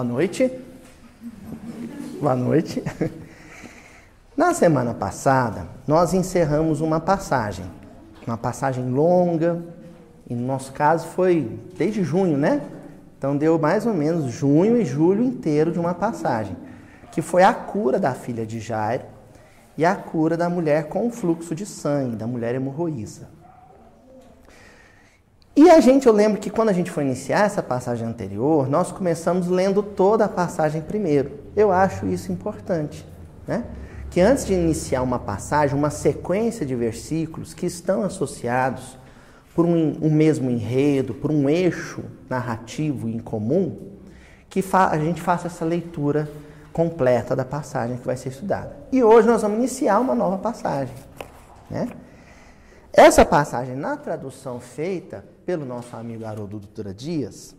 [0.00, 0.50] Boa noite.
[2.22, 2.82] Boa noite.
[4.34, 7.66] Na semana passada, nós encerramos uma passagem,
[8.26, 9.62] uma passagem longa,
[10.26, 12.62] e no nosso caso foi desde junho, né?
[13.18, 16.56] Então deu mais ou menos junho e julho inteiro de uma passagem,
[17.12, 19.04] que foi a cura da filha de Jairo
[19.76, 23.28] e a cura da mulher com fluxo de sangue, da mulher hemorroísa.
[25.60, 28.90] E a gente, eu lembro que quando a gente foi iniciar essa passagem anterior, nós
[28.90, 31.32] começamos lendo toda a passagem primeiro.
[31.54, 33.06] Eu acho isso importante,
[33.46, 33.64] né?
[34.08, 38.96] Que antes de iniciar uma passagem, uma sequência de versículos que estão associados
[39.54, 43.98] por um, um mesmo enredo, por um eixo narrativo em comum,
[44.48, 46.26] que a gente faça essa leitura
[46.72, 48.78] completa da passagem que vai ser estudada.
[48.90, 50.94] E hoje nós vamos iniciar uma nova passagem,
[51.68, 51.86] né?
[52.94, 57.56] Essa passagem, na tradução feita pelo nosso amigo Haroldo Dutra Dias,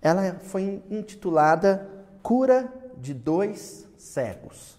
[0.00, 1.86] ela foi intitulada
[2.22, 4.78] Cura de Dois Cegos.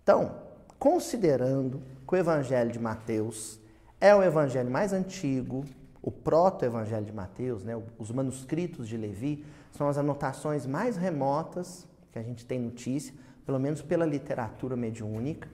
[0.00, 0.36] Então,
[0.78, 3.58] considerando que o Evangelho de Mateus
[4.00, 5.64] é o evangelho mais antigo,
[6.00, 12.20] o proto-evangelho de Mateus, né, os manuscritos de Levi, são as anotações mais remotas que
[12.20, 13.12] a gente tem notícia,
[13.44, 15.48] pelo menos pela literatura mediúnica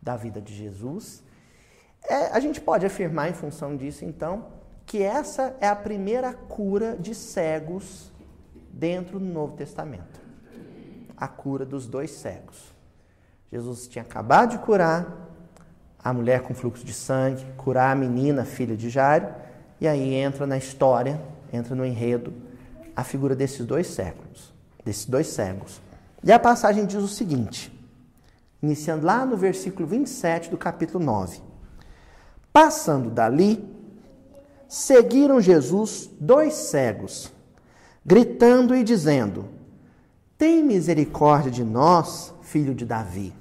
[0.00, 1.24] da vida de Jesus.
[2.08, 4.53] É, a gente pode afirmar, em função disso, então,
[4.86, 8.12] que essa é a primeira cura de cegos
[8.72, 10.24] dentro do Novo Testamento
[11.16, 12.74] a cura dos dois cegos.
[13.50, 15.06] Jesus tinha acabado de curar
[16.02, 19.28] a mulher com fluxo de sangue, curar a menina, filha de Jairo,
[19.80, 21.20] e aí entra na história,
[21.52, 22.32] entra no enredo,
[22.94, 24.52] a figura desses dois séculos,
[24.84, 25.80] desses dois cegos.
[26.22, 27.72] E a passagem diz o seguinte,
[28.62, 31.40] iniciando lá no versículo 27 do capítulo 9.
[32.52, 33.73] Passando dali,
[34.74, 37.32] seguiram Jesus dois cegos,
[38.04, 39.48] gritando e dizendo:
[40.36, 43.32] Tem misericórdia de nós, filho de Davi.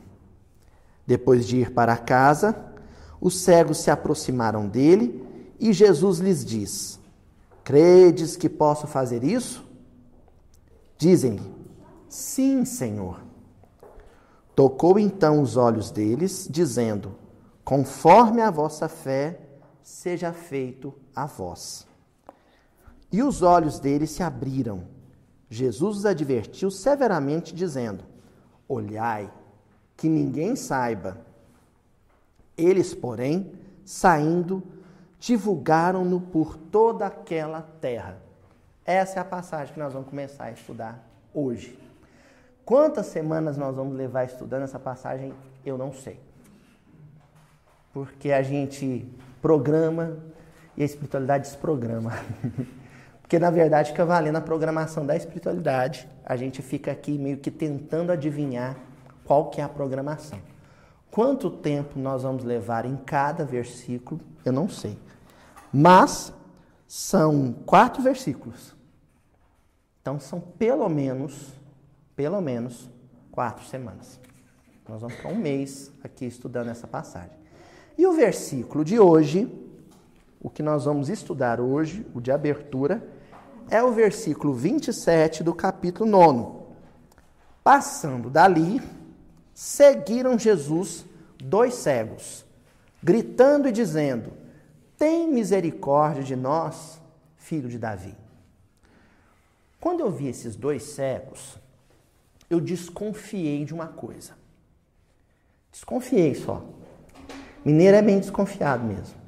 [1.08, 2.56] Depois de ir para casa,
[3.20, 5.26] os cegos se aproximaram dele
[5.60, 7.00] e Jesus lhes diz:
[7.64, 9.66] Credes que posso fazer isso?
[11.00, 11.52] Dizem-lhe:
[12.08, 13.20] Sim, Senhor.
[14.56, 17.16] Tocou então os olhos deles, dizendo:
[17.66, 19.40] Conforme a vossa fé,
[19.82, 21.88] seja feito a vós.
[23.12, 24.86] E os olhos deles se abriram.
[25.50, 28.04] Jesus os advertiu severamente, dizendo:
[28.68, 29.32] Olhai,
[29.96, 31.18] que ninguém saiba.
[32.58, 33.52] Eles, porém,
[33.86, 34.64] saindo,
[35.20, 38.18] divulgaram-no por toda aquela terra.
[38.86, 41.80] Essa é a passagem que nós vamos começar a estudar hoje.
[42.66, 45.34] Quantas semanas nós vamos levar estudando essa passagem,
[45.66, 46.20] eu não sei
[47.94, 49.08] porque a gente
[49.42, 50.18] programa
[50.76, 52.12] e a espiritualidade desprograma.
[53.34, 56.08] porque na verdade fica valendo a programação da espiritualidade.
[56.24, 58.78] A gente fica aqui meio que tentando adivinhar
[59.24, 60.40] qual que é a programação.
[61.10, 65.00] Quanto tempo nós vamos levar em cada versículo, eu não sei.
[65.72, 66.34] Mas
[66.88, 68.76] são quatro versículos.
[70.02, 71.54] Então são pelo menos,
[72.16, 72.90] pelo menos,
[73.32, 74.20] quatro semanas.
[74.88, 77.38] Nós vamos ficar um mês aqui estudando essa passagem.
[77.98, 79.52] E o versículo de hoje,
[80.44, 83.02] o que nós vamos estudar hoje, o de abertura,
[83.70, 86.64] é o versículo 27 do capítulo 9.
[87.64, 88.82] Passando dali,
[89.54, 91.06] seguiram Jesus
[91.42, 92.46] dois cegos,
[93.02, 94.34] gritando e dizendo:
[94.98, 97.00] Tem misericórdia de nós,
[97.38, 98.16] filho de Davi.
[99.80, 101.58] Quando eu vi esses dois cegos,
[102.50, 104.34] eu desconfiei de uma coisa.
[105.72, 106.64] Desconfiei só.
[107.64, 109.23] Mineiro é bem desconfiado mesmo.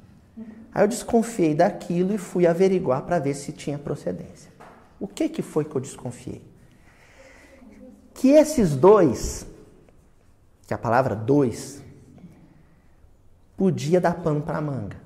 [0.76, 4.52] Aí eu desconfiei daquilo e fui averiguar para ver se tinha procedência.
[5.00, 6.44] O que, que foi que eu desconfiei?
[8.12, 9.46] Que esses dois,
[10.66, 11.82] que a palavra dois,
[13.56, 14.98] podia dar pano para manga,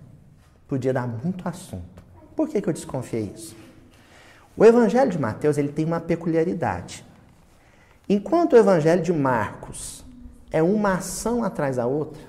[0.66, 2.02] podia dar muito assunto.
[2.34, 3.54] Por que, que eu desconfiei isso?
[4.56, 7.06] O Evangelho de Mateus ele tem uma peculiaridade.
[8.08, 10.04] Enquanto o Evangelho de Marcos
[10.50, 12.22] é uma ação atrás da outra,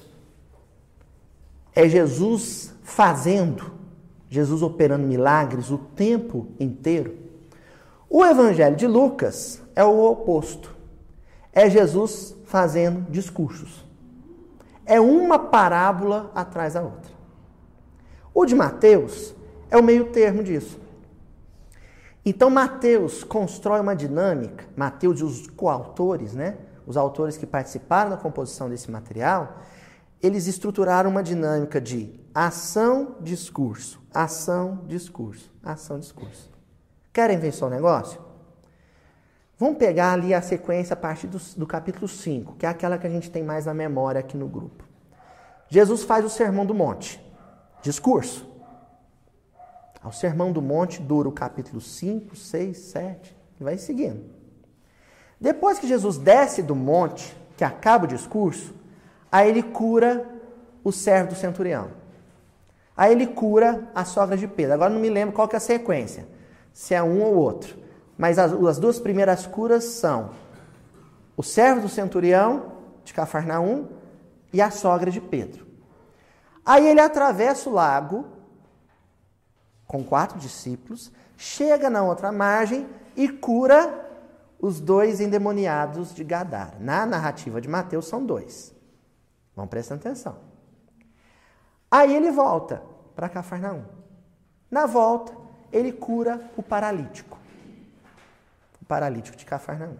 [1.73, 3.71] é Jesus fazendo,
[4.29, 7.17] Jesus operando milagres o tempo inteiro.
[8.09, 10.75] O Evangelho de Lucas é o oposto.
[11.53, 13.85] É Jesus fazendo discursos.
[14.85, 17.11] É uma parábola atrás da outra.
[18.33, 19.33] O de Mateus
[19.69, 20.77] é o meio termo disso.
[22.25, 26.57] Então Mateus constrói uma dinâmica, Mateus e os coautores, né?
[26.85, 29.59] Os autores que participaram da composição desse material,
[30.21, 36.49] eles estruturaram uma dinâmica de ação, discurso, ação, discurso, ação, discurso.
[37.13, 38.21] Querem ver só um negócio?
[39.57, 43.05] Vamos pegar ali a sequência a partir do, do capítulo 5, que é aquela que
[43.05, 44.83] a gente tem mais na memória aqui no grupo.
[45.69, 47.23] Jesus faz o Sermão do Monte,
[47.81, 48.49] discurso.
[50.03, 54.41] O Sermão do Monte dura o capítulo 5, 6, 7, e vai seguindo.
[55.39, 58.73] Depois que Jesus desce do monte, que acaba o discurso,
[59.31, 60.27] aí ele cura
[60.83, 61.91] o servo do centurião.
[63.01, 64.75] Aí ele cura a sogra de Pedro.
[64.75, 66.27] Agora não me lembro qual que é a sequência,
[66.71, 67.75] se é um ou outro.
[68.15, 70.29] Mas as, as duas primeiras curas são
[71.35, 73.87] o servo do centurião de Cafarnaum
[74.53, 75.65] e a sogra de Pedro.
[76.63, 78.23] Aí ele atravessa o lago
[79.87, 84.11] com quatro discípulos, chega na outra margem e cura
[84.59, 86.77] os dois endemoniados de Gadara.
[86.79, 88.71] Na narrativa de Mateus são dois.
[89.55, 90.37] Vão prestando atenção.
[91.89, 92.90] Aí ele volta
[93.21, 93.83] para Cafarnaum.
[94.71, 95.31] Na volta,
[95.71, 97.37] ele cura o paralítico.
[98.81, 99.95] O paralítico de Cafarnaum.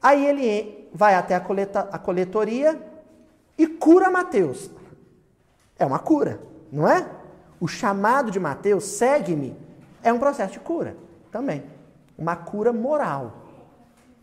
[0.00, 2.80] Aí ele vai até a, coleta, a coletoria
[3.58, 4.70] e cura Mateus.
[5.76, 6.40] É uma cura,
[6.70, 7.04] não é?
[7.58, 9.56] O chamado de Mateus, segue-me,
[10.04, 10.96] é um processo de cura
[11.32, 11.64] também.
[12.16, 13.38] Uma cura moral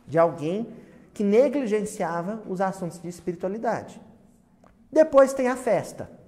[0.08, 0.74] de alguém
[1.14, 4.00] que negligenciava os assuntos de espiritualidade.
[4.90, 6.19] Depois tem a festa.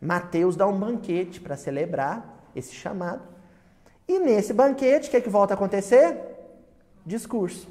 [0.00, 3.22] Mateus dá um banquete para celebrar esse chamado.
[4.06, 6.16] E nesse banquete, o que, é que volta a acontecer?
[7.04, 7.68] Discurso.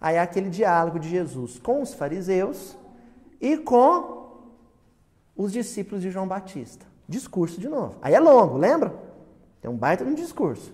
[0.00, 2.76] Aí é aquele diálogo de Jesus com os fariseus
[3.40, 4.26] e com
[5.34, 6.86] os discípulos de João Batista.
[7.08, 7.96] Discurso de novo.
[8.02, 8.94] Aí é longo, lembra?
[9.60, 10.72] Tem um baita no discurso.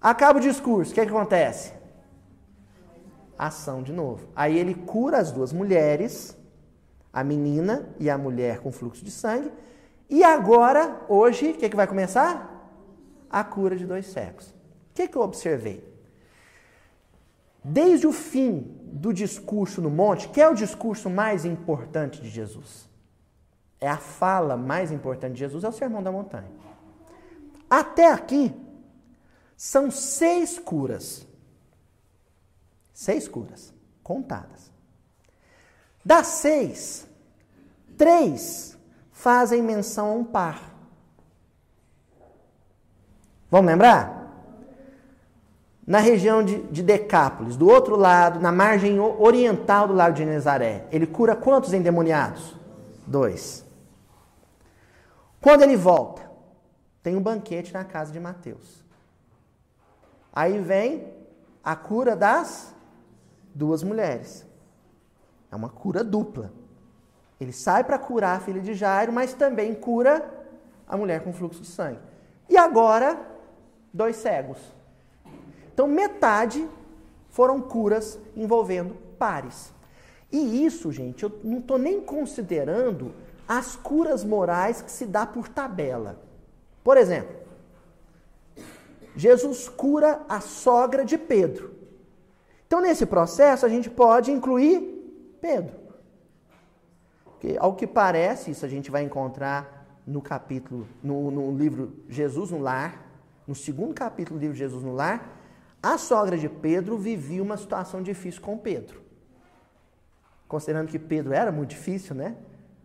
[0.00, 1.72] Acaba o discurso, o que, é que acontece?
[3.38, 4.26] Ação de novo.
[4.34, 6.36] Aí ele cura as duas mulheres
[7.12, 9.52] a menina e a mulher com fluxo de sangue.
[10.08, 12.48] E agora, hoje, o que, que vai começar?
[13.28, 14.48] A cura de dois cegos.
[14.48, 15.84] O que, que eu observei?
[17.64, 22.88] Desde o fim do discurso no monte, que é o discurso mais importante de Jesus,
[23.80, 26.50] é a fala mais importante de Jesus, é o sermão da montanha.
[27.70, 28.54] Até aqui,
[29.56, 31.26] são seis curas.
[32.92, 33.72] Seis curas
[34.02, 34.71] contadas.
[36.04, 37.06] Das seis,
[37.96, 38.76] três
[39.12, 40.72] fazem menção a um par.
[43.50, 44.22] Vamos lembrar?
[45.86, 50.86] Na região de, de Decápolis, do outro lado, na margem oriental do lago de Nazaré,
[50.90, 52.56] ele cura quantos endemoniados?
[53.06, 53.64] Dois.
[55.40, 56.22] Quando ele volta,
[57.02, 58.82] tem um banquete na casa de Mateus.
[60.32, 61.12] Aí vem
[61.62, 62.74] a cura das
[63.54, 64.46] duas mulheres.
[65.52, 66.50] É uma cura dupla.
[67.38, 70.28] Ele sai para curar a filha de Jairo, mas também cura
[70.88, 71.98] a mulher com fluxo de sangue.
[72.48, 73.20] E agora,
[73.92, 74.58] dois cegos.
[75.72, 76.66] Então, metade
[77.28, 79.72] foram curas envolvendo pares.
[80.30, 83.14] E isso, gente, eu não estou nem considerando
[83.46, 86.18] as curas morais que se dá por tabela.
[86.82, 87.36] Por exemplo,
[89.14, 91.74] Jesus cura a sogra de Pedro.
[92.66, 94.91] Então, nesse processo, a gente pode incluir
[95.42, 95.76] Pedro.
[97.24, 102.52] Porque, ao que parece, isso a gente vai encontrar no capítulo, no, no livro Jesus
[102.52, 103.04] no Lar,
[103.44, 105.36] no segundo capítulo do livro Jesus no Lar,
[105.82, 109.02] a sogra de Pedro vivia uma situação difícil com Pedro.
[110.46, 112.36] Considerando que Pedro era muito difícil, né?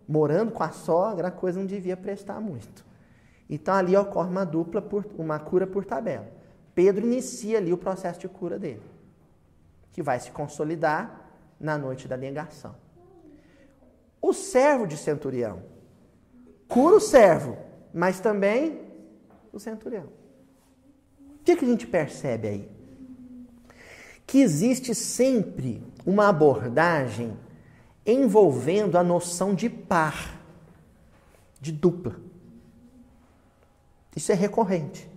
[0.08, 2.84] Morando com a sogra, a coisa não devia prestar muito.
[3.48, 6.28] Então ali ocorre uma dupla, por, uma cura por tabela.
[6.74, 8.82] Pedro inicia ali o processo de cura dele,
[9.94, 11.27] que vai se consolidar
[11.60, 12.76] na noite da negação.
[14.22, 15.64] O servo de centurião
[16.68, 17.58] cura o servo,
[17.94, 18.82] mas também
[19.52, 20.06] o centurião.
[21.40, 22.72] O que, que a gente percebe aí?
[24.26, 27.38] Que existe sempre uma abordagem
[28.06, 30.42] envolvendo a noção de par,
[31.60, 32.16] de dupla.
[34.16, 35.10] Isso é recorrente.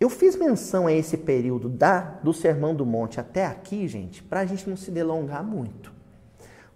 [0.00, 4.40] Eu fiz menção a esse período da, do Sermão do Monte até aqui, gente, para
[4.40, 5.92] a gente não se delongar muito.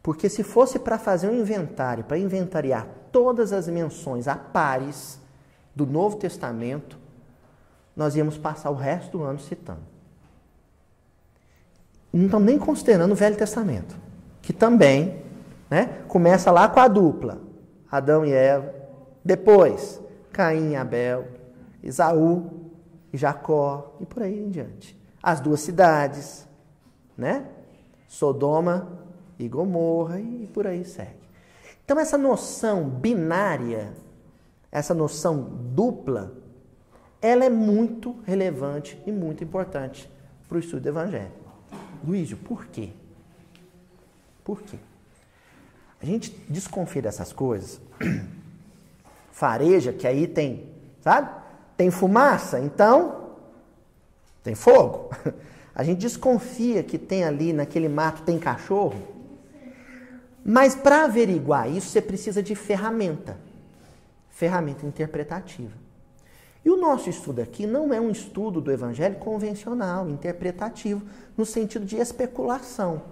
[0.02, 5.20] Porque se fosse para fazer um inventário, para inventariar todas as menções a pares
[5.74, 6.98] do Novo Testamento,
[7.94, 9.92] nós íamos passar o resto do ano citando.
[12.12, 13.96] Não estamos nem considerando o Velho Testamento,
[14.42, 15.22] que também
[15.70, 17.40] né, começa lá com a dupla,
[17.90, 18.74] Adão e Eva,
[19.24, 20.00] depois
[20.32, 21.28] Caim e Abel,
[21.82, 22.61] Isaú
[23.16, 24.98] Jacó e por aí em diante.
[25.22, 26.46] As duas cidades,
[27.16, 27.46] né?
[28.08, 28.98] Sodoma
[29.38, 31.22] e Gomorra e por aí segue.
[31.84, 33.92] Então essa noção binária,
[34.70, 35.42] essa noção
[35.74, 36.32] dupla,
[37.20, 40.10] ela é muito relevante e muito importante
[40.48, 41.32] para o estudo do Evangelho.
[42.04, 42.90] Luísio, por quê?
[44.44, 44.76] Por quê?
[46.00, 47.80] A gente desconfia dessas coisas,
[49.30, 50.68] fareja, que aí tem,
[51.00, 51.41] sabe?
[51.82, 53.30] Tem fumaça, então
[54.40, 55.10] tem fogo.
[55.74, 59.02] A gente desconfia que tem ali naquele mato tem cachorro.
[60.44, 63.36] Mas para averiguar isso, você precisa de ferramenta.
[64.30, 65.72] Ferramenta interpretativa.
[66.64, 71.02] E o nosso estudo aqui não é um estudo do evangelho convencional, interpretativo,
[71.36, 73.02] no sentido de especulação.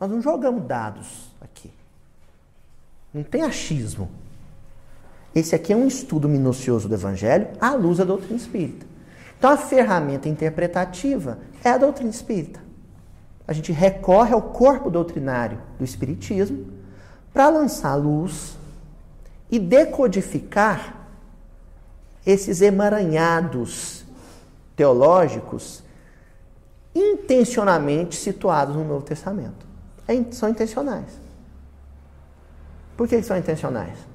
[0.00, 1.70] Nós não jogamos dados aqui.
[3.12, 4.23] Não tem achismo.
[5.34, 8.86] Esse aqui é um estudo minucioso do evangelho à luz da doutrina espírita.
[9.36, 12.60] Então a ferramenta interpretativa é a doutrina espírita.
[13.46, 16.66] A gente recorre ao corpo doutrinário do espiritismo
[17.32, 18.56] para lançar luz
[19.50, 21.08] e decodificar
[22.24, 24.04] esses emaranhados
[24.76, 25.82] teológicos
[26.94, 29.66] intencionalmente situados no Novo Testamento.
[30.06, 31.18] É, são intencionais.
[32.96, 34.13] Por que são intencionais?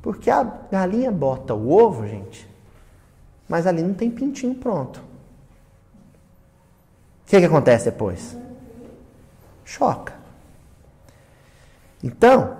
[0.00, 2.48] Porque a galinha bota o ovo, gente,
[3.48, 4.98] mas ali não tem pintinho pronto.
[7.26, 8.36] O que, que acontece depois?
[9.64, 10.14] Choca.
[12.02, 12.56] Então,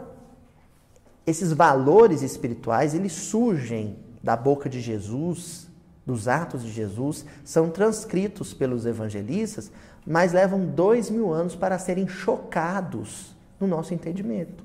[1.26, 5.68] esses valores espirituais, eles surgem da boca de Jesus,
[6.04, 9.70] dos atos de Jesus, são transcritos pelos evangelistas,
[10.06, 14.64] mas levam dois mil anos para serem chocados no nosso entendimento,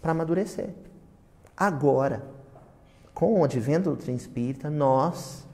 [0.00, 0.70] para amadurecer.
[1.60, 2.22] Agora,
[3.12, 5.46] com o advento da doutrina espírita, nós,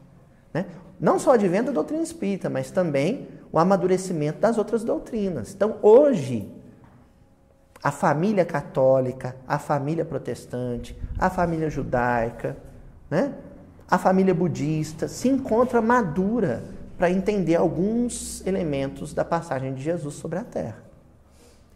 [0.55, 0.67] né,
[1.01, 5.53] não só o advento da doutrina espírita, mas também o amadurecimento das outras doutrinas.
[5.53, 6.49] Então, hoje,
[7.83, 12.57] a família católica, a família protestante, a família judaica,
[13.11, 13.35] né?
[13.89, 16.65] a família budista se encontra madura
[16.97, 20.83] para entender alguns elementos da passagem de Jesus sobre a Terra.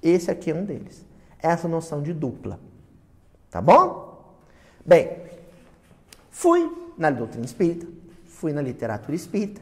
[0.00, 1.04] Esse aqui é um deles.
[1.40, 2.58] Essa noção de dupla.
[3.50, 4.09] Tá bom?
[4.84, 5.16] Bem,
[6.30, 7.86] fui na doutrina espírita,
[8.26, 9.60] fui na literatura espírita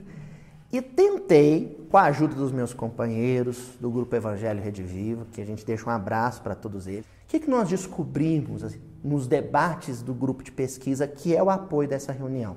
[0.72, 5.44] e tentei, com a ajuda dos meus companheiros do Grupo Evangelho Rede Viva, que a
[5.44, 10.02] gente deixa um abraço para todos eles, o que, que nós descobrimos assim, nos debates
[10.02, 12.56] do grupo de pesquisa que é o apoio dessa reunião?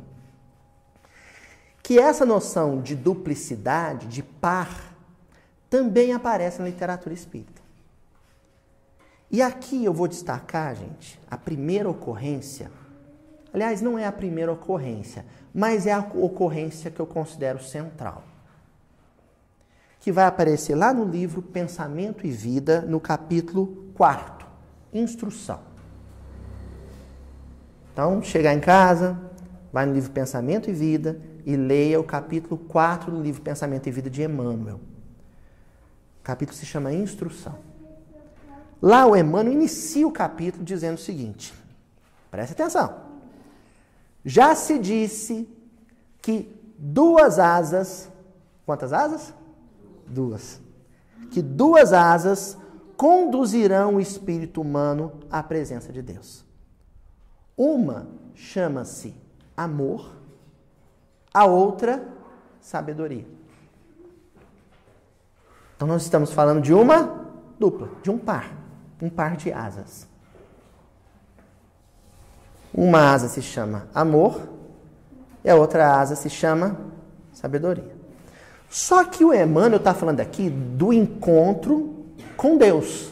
[1.81, 4.93] Que essa noção de duplicidade, de par,
[5.69, 7.60] também aparece na literatura espírita.
[9.31, 12.69] E aqui eu vou destacar, gente, a primeira ocorrência.
[13.53, 18.23] Aliás, não é a primeira ocorrência, mas é a ocorrência que eu considero central.
[20.01, 24.45] Que vai aparecer lá no livro Pensamento e Vida, no capítulo 4,
[24.93, 25.61] Instrução.
[27.93, 29.17] Então, chegar em casa,
[29.71, 33.91] vai no livro Pensamento e Vida e leia o capítulo 4 do livro Pensamento e
[33.91, 34.81] Vida de Emmanuel.
[36.19, 37.70] O capítulo se chama Instrução.
[38.81, 41.53] Lá o Emmanuel inicia o capítulo dizendo o seguinte:
[42.31, 42.95] preste atenção.
[44.25, 45.47] Já se disse
[46.21, 48.09] que duas asas,
[48.65, 49.33] quantas asas?
[50.07, 50.59] Duas.
[51.31, 52.57] Que duas asas
[52.97, 56.45] conduzirão o espírito humano à presença de Deus.
[57.57, 59.15] Uma chama-se
[59.55, 60.15] amor,
[61.33, 62.07] a outra,
[62.59, 63.27] sabedoria.
[65.75, 67.27] Então nós estamos falando de uma
[67.59, 68.60] dupla, de um par,
[69.01, 70.07] um par de asas.
[72.73, 74.47] Uma asa se chama amor
[75.43, 76.77] e a outra asa se chama
[77.33, 77.95] sabedoria.
[78.69, 82.05] Só que o Emmanuel está falando aqui do encontro
[82.37, 83.11] com Deus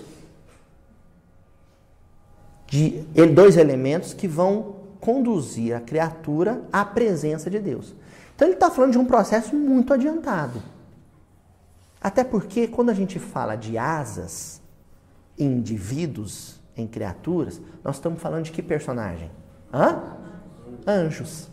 [2.67, 3.03] de
[3.33, 7.95] dois elementos que vão conduzir a criatura à presença de Deus.
[8.35, 10.61] Então ele está falando de um processo muito adiantado.
[12.01, 14.58] Até porque quando a gente fala de asas
[15.39, 19.31] indivíduos, em criaturas, nós estamos falando de que personagem?
[19.73, 20.17] Hã?
[20.85, 21.49] Anjos.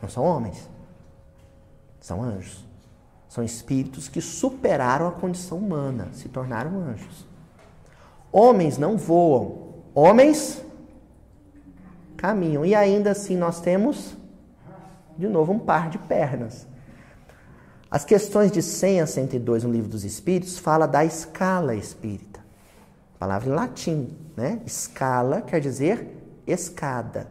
[0.00, 0.68] Não são homens.
[2.00, 2.66] São anjos.
[3.28, 7.26] São espíritos que superaram a condição humana, se tornaram anjos.
[8.32, 9.68] Homens não voam,
[10.00, 10.62] Homens
[12.16, 12.64] caminham.
[12.64, 14.16] E ainda assim nós temos,
[15.16, 16.68] de novo, um par de pernas.
[17.90, 22.27] As questões de 100 a 102 no Livro dos Espíritos fala da escala espírita.
[23.18, 24.60] Palavra em latim, né?
[24.64, 27.28] Escala quer dizer escada.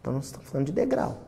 [0.00, 1.18] Então nós estamos falando de degrau.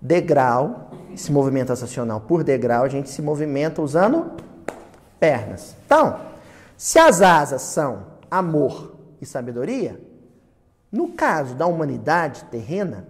[0.00, 4.32] Degrau, esse movimento ascensional por degrau, a gente se movimenta usando
[5.18, 5.76] pernas.
[5.84, 6.20] Então,
[6.76, 10.00] se as asas são amor, e sabedoria,
[10.90, 13.06] no caso da humanidade terrena,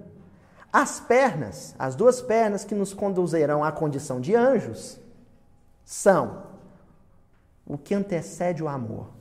[0.73, 4.99] as pernas, as duas pernas que nos conduzirão à condição de anjos,
[5.85, 6.43] são
[7.67, 9.18] o que antecede o amor.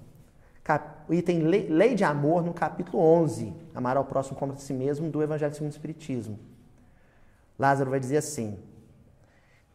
[1.08, 5.10] O item lei de amor no capítulo 11, amar ao próximo como a si mesmo,
[5.10, 6.38] do Evangelho segundo o Espiritismo.
[7.58, 8.60] Lázaro vai dizer assim: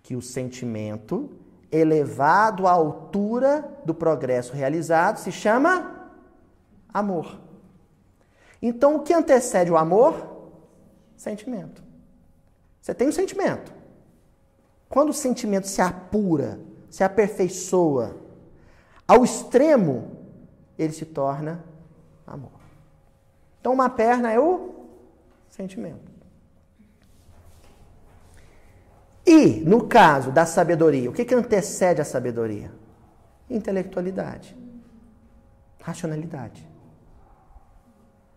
[0.02, 1.30] que o sentimento
[1.70, 6.10] elevado à altura do progresso realizado se chama
[6.92, 7.40] amor.
[8.60, 10.50] Então, o que antecede o amor?
[11.16, 11.82] Sentimento.
[12.80, 13.72] Você tem um sentimento.
[14.88, 18.16] Quando o sentimento se apura, se aperfeiçoa
[19.08, 20.11] ao extremo,
[20.82, 21.64] ele se torna
[22.26, 22.50] amor.
[23.60, 24.74] Então, uma perna é o
[25.48, 26.10] sentimento.
[29.24, 32.72] E, no caso da sabedoria, o que, que antecede a sabedoria?
[33.48, 34.56] Intelectualidade,
[35.80, 36.68] racionalidade.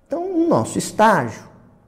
[0.05, 1.43] Então, no nosso estágio,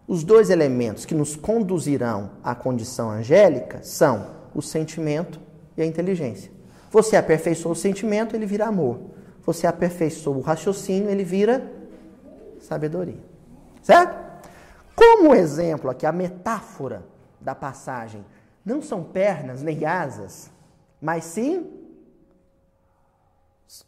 [0.07, 5.39] os dois elementos que nos conduzirão à condição angélica são o sentimento
[5.75, 6.51] e a inteligência.
[6.89, 8.99] Você aperfeiçoa o sentimento, ele vira amor.
[9.47, 11.71] Você aperfeiçoa o raciocínio, ele vira
[12.59, 13.23] sabedoria.
[13.81, 14.43] Certo?
[14.93, 17.05] Como exemplo aqui, a metáfora
[17.39, 18.25] da passagem
[18.65, 20.51] não são pernas nem asas,
[20.99, 21.71] mas sim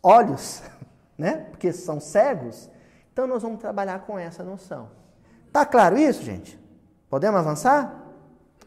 [0.01, 0.63] olhos,
[1.17, 1.47] né?
[1.49, 2.69] Porque são cegos.
[3.11, 4.89] Então nós vamos trabalhar com essa noção.
[5.51, 6.57] Tá claro isso, gente?
[7.09, 8.01] Podemos avançar?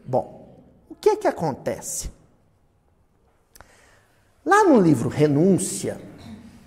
[0.05, 2.11] Bom, o que é que acontece?
[4.45, 5.99] Lá no livro Renúncia,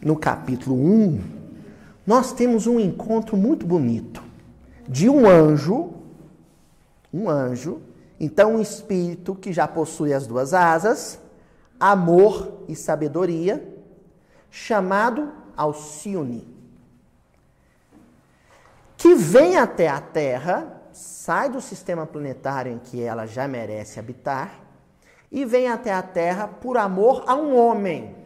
[0.07, 1.21] no capítulo 1,
[2.07, 4.23] nós temos um encontro muito bonito
[4.89, 5.95] de um anjo,
[7.13, 7.81] um anjo,
[8.21, 11.19] então um espírito que já possui as duas asas,
[11.81, 13.67] amor e sabedoria,
[14.49, 16.57] chamado Alcione
[18.97, 24.61] que vem até a Terra, sai do sistema planetário em que ela já merece habitar,
[25.31, 28.26] e vem até a Terra por amor a um homem.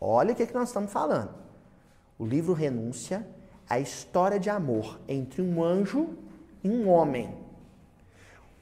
[0.00, 1.34] Olha o que, é que nós estamos falando.
[2.18, 3.26] O livro Renúncia,
[3.68, 6.16] a história de amor entre um anjo
[6.62, 7.34] e um homem.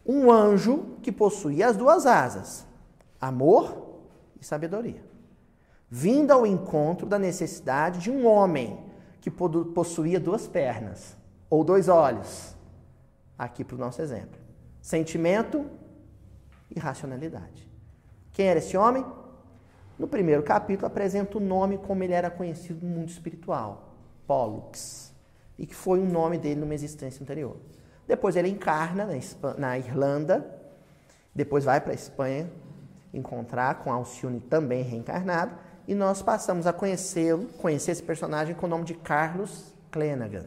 [0.05, 2.67] Um anjo que possuía as duas asas,
[3.21, 4.01] amor
[4.41, 5.05] e sabedoria.
[5.89, 8.85] Vindo ao encontro da necessidade de um homem
[9.21, 11.17] que possuía duas pernas
[11.51, 12.55] ou dois olhos.
[13.39, 14.39] Aqui para o nosso exemplo:
[14.81, 15.67] sentimento
[16.75, 17.69] e racionalidade.
[18.33, 19.05] Quem era esse homem?
[19.99, 23.95] No primeiro capítulo apresenta o nome como ele era conhecido no mundo espiritual,
[24.27, 25.13] Pollux,
[25.59, 27.57] e que foi um nome dele numa existência anterior.
[28.07, 30.47] Depois ele encarna na, na Irlanda,
[31.35, 32.51] depois vai para a Espanha
[33.13, 35.57] encontrar com Alcione também reencarnado,
[35.89, 40.47] e nós passamos a conhecê-lo, conhecer esse personagem com o nome de Carlos Clenaghan.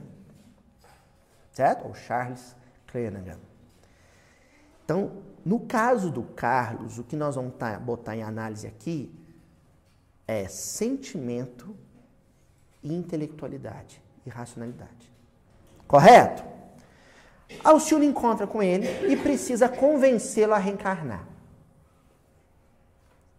[1.52, 1.88] Certo?
[1.88, 2.56] Ou Charles
[2.88, 3.40] Clenaghan.
[4.86, 9.18] Então, no caso do Carlos, o que nós vamos tá, botar em análise aqui
[10.30, 11.76] é sentimento
[12.84, 15.12] e intelectualidade e racionalidade.
[15.88, 16.44] Correto?
[17.63, 21.26] Alcione encontra com ele e precisa convencê-lo a reencarnar.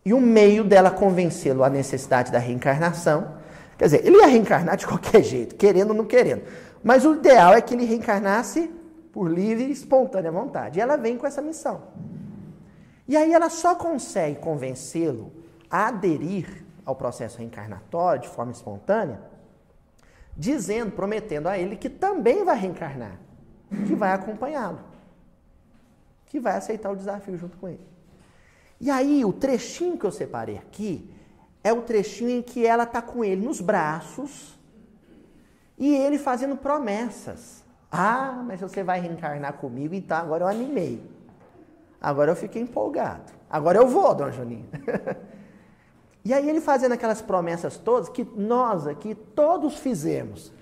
[0.04, 3.36] E o meio dela convencê-lo à necessidade da reencarnação.
[3.78, 6.42] Quer dizer, ele ia reencarnar de qualquer jeito, querendo ou não querendo.
[6.82, 8.68] Mas o ideal é que ele reencarnasse
[9.12, 10.80] por livre e espontânea vontade.
[10.80, 11.82] E ela vem com essa missão.
[13.06, 15.32] E aí ela só consegue convencê-lo
[15.70, 19.20] a aderir ao processo reencarnatório de forma espontânea,
[20.36, 23.18] dizendo, prometendo a ele que também vai reencarnar,
[23.86, 24.80] que vai acompanhá-lo,
[26.26, 27.86] que vai aceitar o desafio junto com ele.
[28.80, 31.12] E aí, o trechinho que eu separei aqui
[31.62, 34.58] é o trechinho em que ela está com ele nos braços
[35.76, 37.62] e ele fazendo promessas.
[37.92, 41.02] Ah, mas você vai reencarnar comigo, então agora eu animei.
[42.00, 43.32] Agora eu fiquei empolgado.
[43.48, 44.64] Agora eu vou, dona Joninha.
[46.24, 50.52] e aí ele fazendo aquelas promessas todas que nós aqui todos fizemos.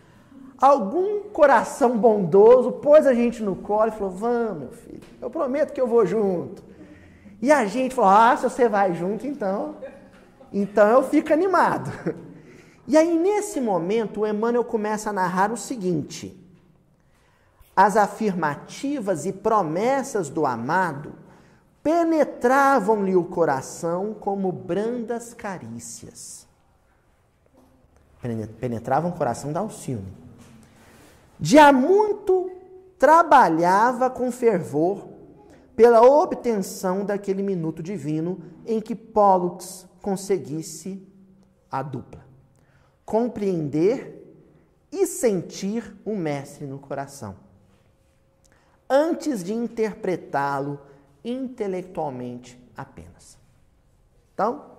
[0.57, 5.73] Algum coração bondoso pôs a gente no colo e falou: Vamos, meu filho, eu prometo
[5.73, 6.63] que eu vou junto.
[7.41, 9.77] E a gente falou: ah, se você vai junto, então.
[10.53, 11.91] Então eu fico animado.
[12.91, 16.43] E aí, nesse momento, o Emmanuel começa a narrar o seguinte:
[17.77, 21.13] as afirmativas e promessas do amado
[21.89, 26.47] penetravam-lhe o coração como brandas carícias.
[28.61, 30.13] Penetravam o coração da Alcione.
[31.41, 32.51] De há muito
[32.99, 35.09] trabalhava com fervor
[35.75, 41.03] pela obtenção daquele minuto divino em que Pollux conseguisse
[41.71, 42.23] a dupla.
[43.03, 44.31] Compreender
[44.93, 47.35] e sentir o mestre no coração.
[48.91, 50.81] Antes de interpretá-lo
[51.25, 53.39] intelectualmente apenas.
[54.35, 54.79] Então,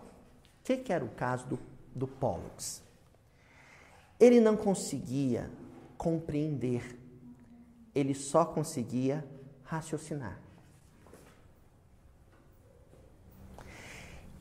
[0.76, 1.60] que, que era o caso do,
[1.96, 2.84] do Pollux?
[4.20, 5.50] Ele não conseguia
[5.98, 7.00] compreender,
[7.96, 9.26] ele só conseguia
[9.64, 10.38] raciocinar.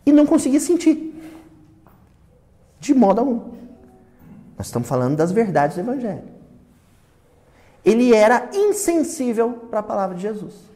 [0.04, 1.14] E não conseguia sentir,
[2.78, 3.56] de modo algum.
[4.56, 6.28] Nós estamos falando das verdades do Evangelho.
[7.84, 10.67] Ele era insensível para a palavra de Jesus.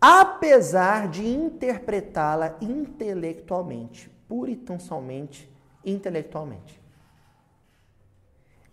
[0.00, 5.50] Apesar de interpretá-la intelectualmente, pura e tão somente
[5.84, 6.80] intelectualmente.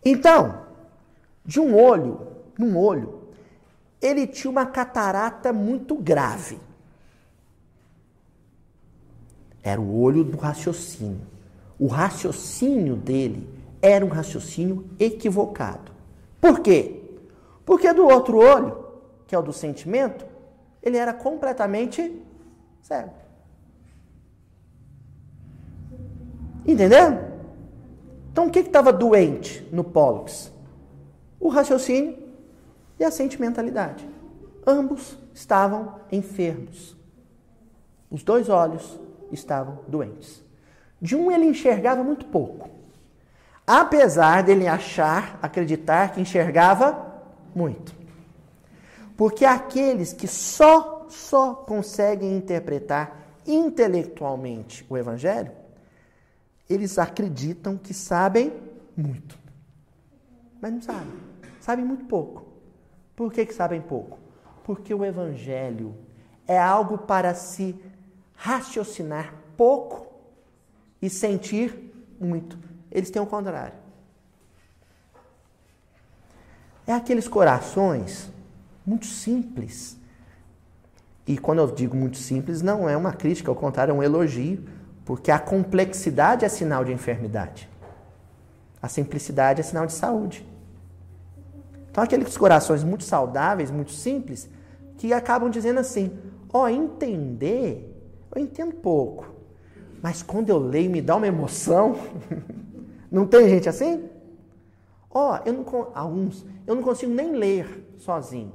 [0.04, 0.66] Então,
[1.44, 3.24] de um olho, num olho,
[4.00, 6.60] ele tinha uma catarata muito grave.
[9.64, 11.22] Era o olho do raciocínio.
[11.80, 13.50] O raciocínio dele
[13.82, 15.92] era um raciocínio equivocado.
[16.40, 17.02] Por quê?
[17.66, 18.86] Porque do outro olho,
[19.26, 20.35] que é o do sentimento,
[20.86, 22.24] ele era completamente
[22.84, 23.12] cego.
[26.66, 27.20] Entendeu?
[28.32, 30.52] Então o que estava doente no Pollux?
[31.40, 32.18] O raciocínio
[33.00, 34.08] e a sentimentalidade.
[34.66, 36.96] Ambos estavam enfermos.
[38.10, 39.00] Os dois olhos
[39.32, 40.44] estavam doentes.
[41.02, 42.70] De um ele enxergava muito pouco.
[43.66, 47.96] Apesar dele achar, acreditar que enxergava muito.
[49.18, 55.52] Porque aqueles que só, só conseguem interpretar intelectualmente o Evangelho,
[56.70, 58.52] eles acreditam que sabem
[58.96, 59.38] muito.
[60.60, 61.14] Mas não sabem.
[61.62, 62.46] Sabem muito pouco.
[63.16, 64.18] Por que, que sabem pouco?
[64.64, 65.96] Porque o Evangelho
[66.48, 67.76] é algo para se
[68.34, 70.08] raciocinar pouco
[71.02, 72.58] e sentir muito.
[72.92, 73.74] Eles têm o contrário.
[76.88, 78.30] É aqueles corações
[78.86, 79.98] muito simples.
[81.28, 84.64] E quando eu digo muito simples, não é uma crítica, ao contrário, é um elogio,
[85.04, 87.70] porque a complexidade é sinal de enfermidade.
[88.82, 90.46] A simplicidade é sinal de saúde.
[91.90, 94.50] Então, aqueles corações muito saudáveis, muito simples,
[94.98, 96.12] que acabam dizendo assim:
[96.52, 97.92] ó, oh, entender,
[98.36, 99.34] eu entendo pouco,
[100.02, 101.96] mas quando eu leio me dá uma emoção.
[103.10, 104.10] não tem gente assim?
[105.10, 108.52] Ó, oh, eu não, alguns, eu não consigo nem ler sozinho.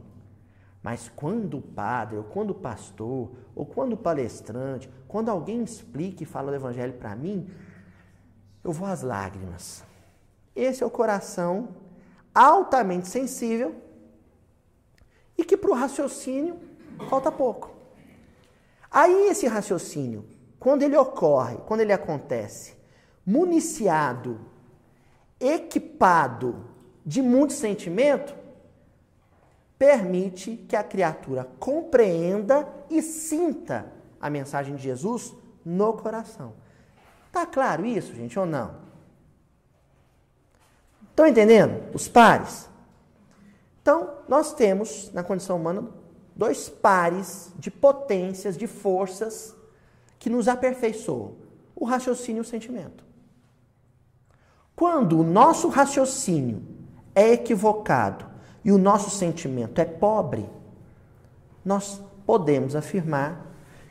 [0.83, 6.23] Mas quando o padre, ou quando o pastor, ou quando o palestrante, quando alguém explica
[6.23, 7.51] e fala o evangelho para mim,
[8.65, 9.85] eu vou às lágrimas.
[10.57, 11.69] Esse é o coração
[12.35, 13.75] altamente sensível
[15.37, 16.59] e que para o raciocínio
[17.09, 17.71] falta pouco.
[18.91, 20.25] Aí esse raciocínio,
[20.59, 22.75] quando ele ocorre, quando ele acontece,
[23.25, 24.41] municiado
[25.41, 26.67] equipado
[27.05, 28.35] de muito sentimento,
[29.81, 33.91] permite que a criatura compreenda e sinta
[34.21, 36.53] a mensagem de Jesus no coração.
[37.33, 38.75] Tá claro isso, gente, ou não?
[41.09, 41.83] Estão entendendo?
[41.95, 42.69] Os pares?
[43.81, 45.89] Então, nós temos na condição humana
[46.37, 49.57] dois pares de potências, de forças
[50.19, 51.37] que nos aperfeiçoam:
[51.75, 53.03] o raciocínio e o sentimento.
[54.77, 56.63] Quando o nosso raciocínio
[57.15, 58.30] é equivocado
[58.65, 60.47] e o nosso sentimento é pobre,
[61.65, 63.47] nós podemos afirmar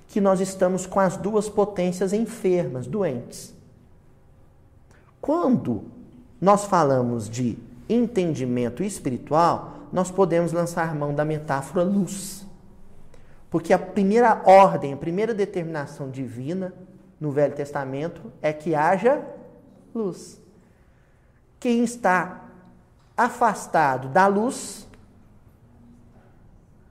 [0.07, 3.53] que nós estamos com as duas potências enfermas, doentes.
[5.21, 5.83] Quando
[6.41, 12.45] nós falamos de entendimento espiritual, nós podemos lançar mão da metáfora luz.
[13.49, 16.73] Porque a primeira ordem, a primeira determinação divina
[17.19, 19.23] no Velho Testamento é que haja
[19.93, 20.39] luz.
[21.59, 22.48] Quem está
[23.25, 24.87] afastado da luz,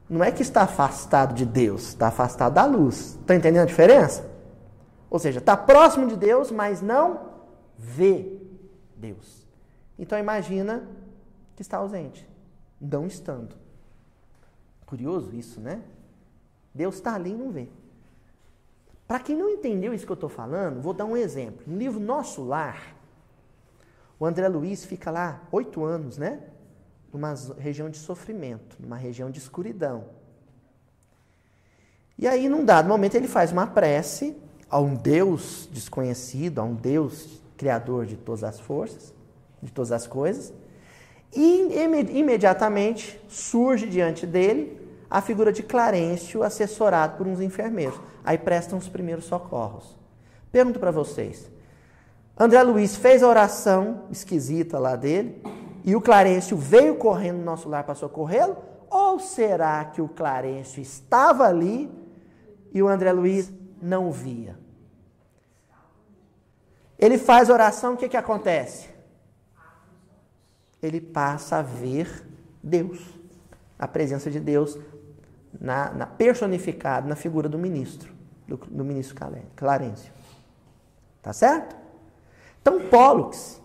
[0.09, 3.19] não é que está afastado de Deus, está afastado da luz.
[3.21, 4.29] Está entendendo a diferença?
[5.11, 7.29] Ou seja, está próximo de Deus, mas não
[7.77, 8.38] vê
[8.97, 9.47] Deus.
[9.99, 10.87] Então imagina
[11.55, 12.29] que está ausente,
[12.81, 13.57] não estando.
[14.87, 15.83] Curioso isso, né?
[16.75, 17.69] Deus está ali e não vê.
[19.07, 21.62] Para quem não entendeu isso que eu estou falando, vou dar um exemplo.
[21.67, 22.95] No livro Nosso Lar,
[24.19, 26.41] o André Luiz fica lá oito anos, né?
[27.13, 30.05] Numa região de sofrimento, numa região de escuridão.
[32.19, 34.37] E aí, num dado momento, ele faz uma prece
[34.69, 39.15] a um Deus desconhecido, a um Deus criador de todas as forças,
[39.63, 40.53] de todas as coisas,
[41.35, 41.69] e
[42.13, 47.99] imediatamente surge diante dele a figura de Clarencio, assessorado por uns enfermeiros.
[48.25, 49.97] Aí prestam os primeiros socorros.
[50.53, 51.51] Pergunto para vocês:
[52.38, 55.42] André Luiz fez a oração esquisita lá dele
[55.85, 58.57] e o Clarencio veio correndo no nosso lar para socorrê-lo?
[58.88, 61.90] Ou será que o Clarencio estava ali
[62.72, 64.57] e o André Luiz não via?
[66.96, 68.88] Ele faz oração, o que, que acontece?
[70.81, 72.24] Ele passa a ver
[72.62, 73.01] Deus,
[73.77, 74.79] a presença de Deus
[75.61, 78.12] na, na personificado na figura do ministro,
[78.46, 79.16] do, do ministro
[79.57, 80.12] Clarencio.
[81.20, 81.88] Tá certo?
[82.61, 83.61] Então, Pollux,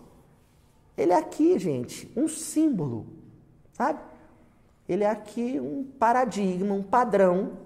[0.96, 3.06] ele é aqui, gente, um símbolo,
[3.72, 4.00] sabe?
[4.88, 7.58] Ele é aqui um paradigma, um padrão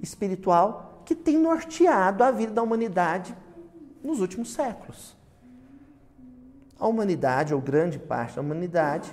[0.00, 3.34] espiritual que tem norteado a vida da humanidade
[4.02, 5.16] nos últimos séculos.
[6.78, 9.12] A humanidade, ou grande parte da humanidade,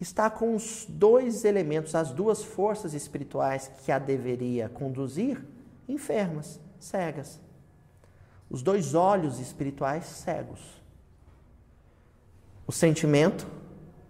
[0.00, 5.44] está com os dois elementos, as duas forças espirituais que a deveria conduzir,
[5.88, 7.40] enfermas, cegas.
[8.50, 10.60] Os dois olhos espirituais cegos.
[12.66, 13.46] O sentimento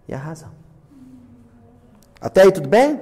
[0.07, 0.51] e a razão.
[2.21, 3.01] Até aí tudo bem?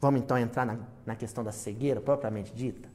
[0.00, 2.88] Vamos então entrar na, na questão da cegueira propriamente dita.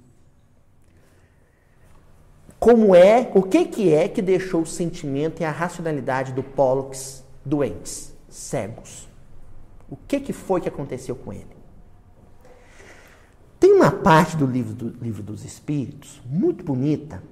[2.59, 7.23] Como é, o que, que é que deixou o sentimento e a racionalidade do Pollux
[7.43, 9.07] doentes, cegos?
[9.89, 11.55] O que, que foi que aconteceu com ele?
[13.65, 17.23] Tem uma parte do livro, do livro dos Espíritos muito bonita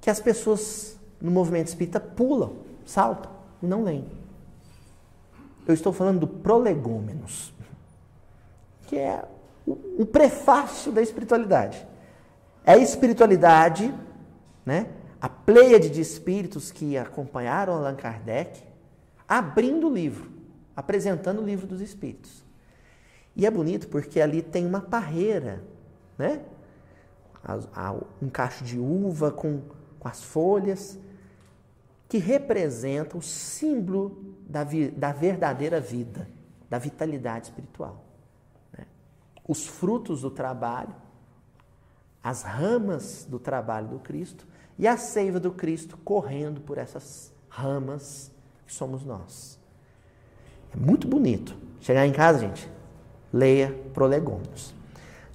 [0.00, 2.54] que as pessoas no movimento espírita pulam,
[2.86, 3.30] saltam
[3.62, 4.06] e não leem.
[5.68, 7.52] Eu estou falando do prolegômenos,
[8.86, 9.22] que é
[9.66, 11.86] o, o prefácio da espiritualidade.
[12.64, 13.92] É a espiritualidade
[14.64, 14.86] né,
[15.20, 18.62] a pleiade de espíritos que acompanharam Allan Kardec,
[19.28, 20.30] abrindo o livro,
[20.74, 22.48] apresentando o livro dos espíritos.
[23.34, 25.62] E é bonito porque ali tem uma parreira,
[26.18, 26.42] né?
[28.20, 29.62] Um cacho de uva com,
[29.98, 30.98] com as folhas,
[32.08, 36.28] que representa o símbolo da, vi, da verdadeira vida,
[36.68, 38.04] da vitalidade espiritual.
[38.76, 38.84] Né?
[39.46, 40.94] Os frutos do trabalho,
[42.22, 48.32] as ramas do trabalho do Cristo e a seiva do Cristo correndo por essas ramas
[48.66, 49.58] que somos nós.
[50.74, 51.56] É muito bonito.
[51.80, 52.70] Chegar em casa, gente,
[53.32, 54.74] leia prolegômenos.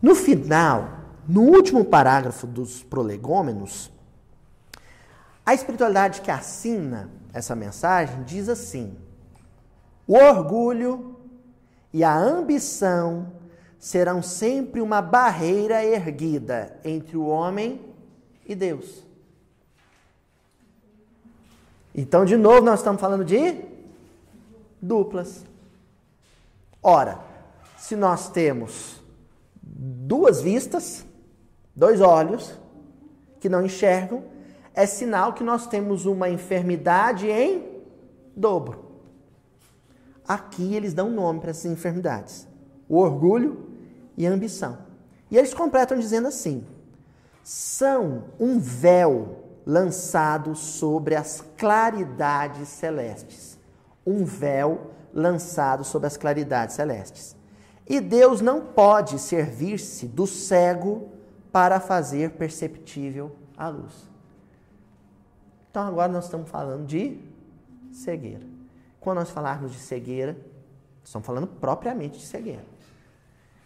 [0.02, 3.92] No final, no último parágrafo dos prolegômenos,
[5.46, 8.96] a espiritualidade que assina essa mensagem diz assim:
[10.08, 11.16] o orgulho
[11.94, 13.32] e a ambição
[13.80, 17.82] serão sempre uma barreira erguida entre o homem
[18.46, 19.04] e Deus.
[21.94, 23.64] Então, de novo, nós estamos falando de
[24.82, 25.46] duplas.
[26.84, 27.20] Ora,
[27.86, 29.00] se nós temos
[29.62, 31.06] duas vistas,
[31.76, 32.60] dois olhos
[33.40, 34.24] que não enxergam,
[34.74, 37.84] é sinal que nós temos uma enfermidade em
[38.36, 38.86] dobro.
[40.28, 42.48] Aqui eles dão nome para essas enfermidades:
[42.90, 43.70] o orgulho
[44.18, 44.80] e a ambição.
[45.30, 46.66] E eles completam dizendo assim:
[47.44, 53.60] são um véu lançado sobre as claridades celestes.
[54.04, 57.35] Um véu lançado sobre as claridades celestes.
[57.88, 61.10] E Deus não pode servir-se do cego
[61.52, 64.10] para fazer perceptível a luz.
[65.70, 67.20] Então agora nós estamos falando de
[67.92, 68.46] cegueira.
[69.00, 70.38] Quando nós falarmos de cegueira,
[71.04, 72.66] estamos falando propriamente de cegueira.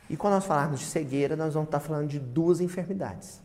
[0.09, 3.41] E quando nós falarmos de cegueira, nós vamos estar falando de duas enfermidades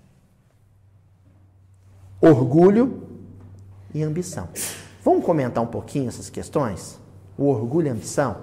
[2.24, 3.02] orgulho
[3.92, 4.48] e ambição.
[5.04, 6.98] Vamos comentar um pouquinho essas questões?
[7.37, 8.37] O orgulho e a ambição?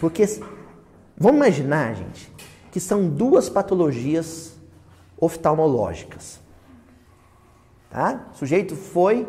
[0.00, 0.26] Porque
[1.16, 2.32] vamos imaginar, gente,
[2.70, 4.54] que são duas patologias
[5.18, 6.40] oftalmológicas.
[7.90, 8.26] Tá?
[8.34, 9.26] O sujeito foi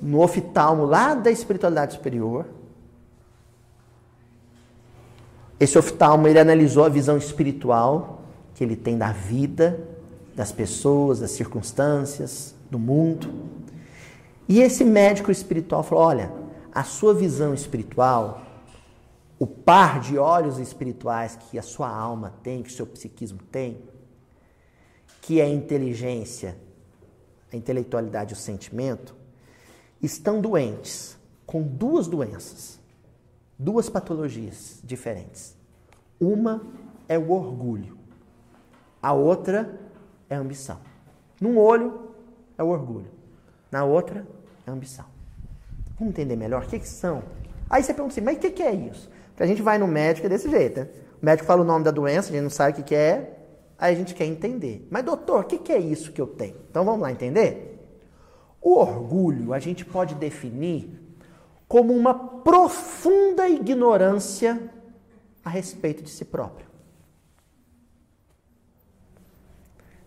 [0.00, 2.46] no oftalmo lá da espiritualidade superior.
[5.58, 8.20] Esse oftalmo ele analisou a visão espiritual
[8.54, 9.80] que ele tem da vida,
[10.34, 13.32] das pessoas, das circunstâncias, do mundo.
[14.48, 16.30] E esse médico espiritual falou: olha,
[16.74, 18.42] a sua visão espiritual,
[19.38, 23.82] o par de olhos espirituais que a sua alma tem, que o seu psiquismo tem,
[25.20, 26.56] que é a inteligência,
[27.52, 29.14] a intelectualidade e o sentimento,
[30.00, 32.80] estão doentes com duas doenças,
[33.58, 35.56] duas patologias diferentes.
[36.18, 36.62] Uma
[37.08, 37.98] é o orgulho,
[39.02, 39.78] a outra
[40.30, 40.80] é a ambição.
[41.40, 42.12] Num olho
[42.56, 43.10] é o orgulho,
[43.70, 44.26] na outra
[44.66, 45.04] é a ambição.
[45.98, 47.22] Vamos entender melhor o que, que são?
[47.68, 49.10] Aí você pergunta assim, mas o que, que é isso?
[49.36, 50.88] Porque a gente vai no médico é desse jeito, né?
[51.20, 53.38] O médico fala o nome da doença, a gente não sabe o que, que é,
[53.78, 54.88] aí a gente quer entender.
[54.90, 56.56] Mas doutor, o que, que é isso que eu tenho?
[56.70, 57.86] Então vamos lá entender?
[58.62, 60.98] O orgulho a gente pode definir
[61.68, 64.70] como uma profunda ignorância
[65.44, 66.64] a respeito de si próprio.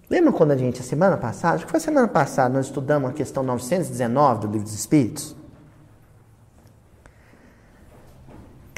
[0.10, 3.13] Lembra quando a gente, a semana passada, acho que foi semana passada, nós estudamos a
[3.13, 5.36] questão 919 do Livro dos Espíritos?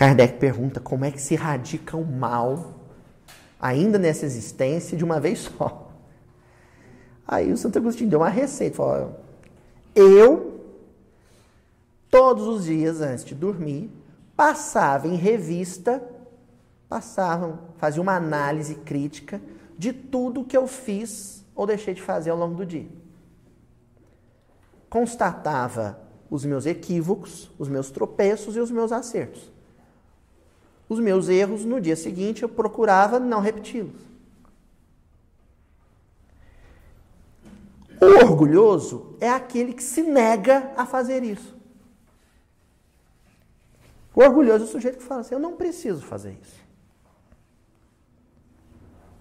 [0.01, 2.73] Kardec pergunta como é que se radica o mal
[3.59, 5.91] ainda nessa existência de uma vez só.
[7.27, 9.19] Aí o Santo Agostinho deu uma receita, falou,
[9.93, 10.59] eu
[12.09, 13.91] todos os dias antes de dormir
[14.35, 16.03] passava em revista,
[16.89, 19.39] passavam, fazia uma análise crítica
[19.77, 22.89] de tudo que eu fiz ou deixei de fazer ao longo do dia.
[24.89, 29.50] Constatava os meus equívocos, os meus tropeços e os meus acertos
[30.91, 34.01] os meus erros, no dia seguinte eu procurava não repeti-los.
[38.01, 41.55] O orgulhoso é aquele que se nega a fazer isso.
[44.13, 46.59] O orgulhoso é o sujeito que fala assim: eu não preciso fazer isso.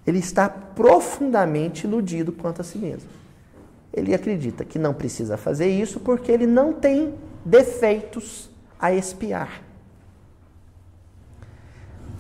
[0.05, 3.09] Ele está profundamente iludido quanto a si mesmo.
[3.93, 9.70] Ele acredita que não precisa fazer isso porque ele não tem defeitos a espiar.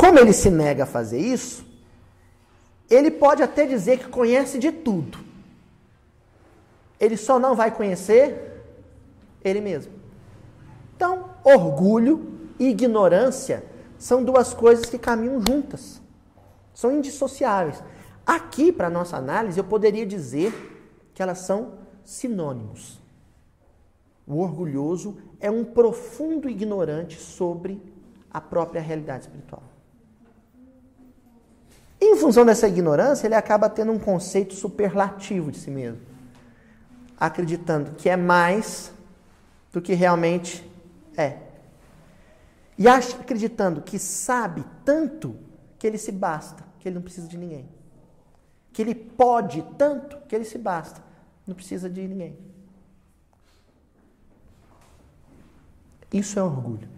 [0.00, 1.62] Como ele se nega a fazer isso,
[2.88, 5.18] ele pode até dizer que conhece de tudo.
[6.98, 8.64] Ele só não vai conhecer
[9.44, 9.92] ele mesmo.
[10.96, 13.62] Então, orgulho e ignorância
[13.98, 16.00] são duas coisas que caminham juntas.
[16.72, 17.82] São indissociáveis.
[18.24, 20.50] Aqui, para nossa análise, eu poderia dizer
[21.12, 21.74] que elas são
[22.06, 22.98] sinônimos.
[24.26, 27.82] O orgulhoso é um profundo ignorante sobre
[28.30, 29.69] a própria realidade espiritual.
[32.00, 36.00] Em função dessa ignorância, ele acaba tendo um conceito superlativo de si mesmo,
[37.18, 38.90] acreditando que é mais
[39.70, 40.68] do que realmente
[41.16, 41.36] é.
[42.78, 45.36] E acreditando que sabe tanto
[45.78, 47.68] que ele se basta, que ele não precisa de ninguém.
[48.72, 51.02] Que ele pode tanto que ele se basta,
[51.46, 52.38] não precisa de ninguém.
[56.10, 56.88] Isso é orgulho.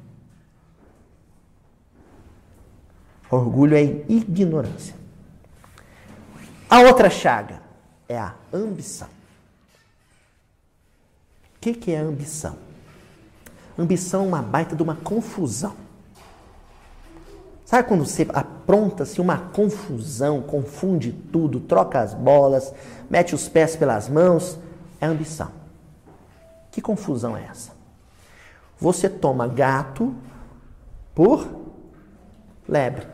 [3.33, 4.95] Orgulho é ignorância.
[6.68, 7.62] A outra chaga
[8.07, 9.09] é a ambição.
[11.57, 12.59] O que, que é ambição?
[13.79, 15.75] Ambição é uma baita de uma confusão.
[17.64, 22.75] Sabe quando você apronta-se uma confusão, confunde tudo, troca as bolas,
[23.09, 24.59] mete os pés pelas mãos?
[25.01, 25.51] É ambição.
[26.71, 27.73] Que confusão é essa?
[28.79, 30.14] Você toma gato
[31.14, 31.62] por
[32.72, 33.06] lebre.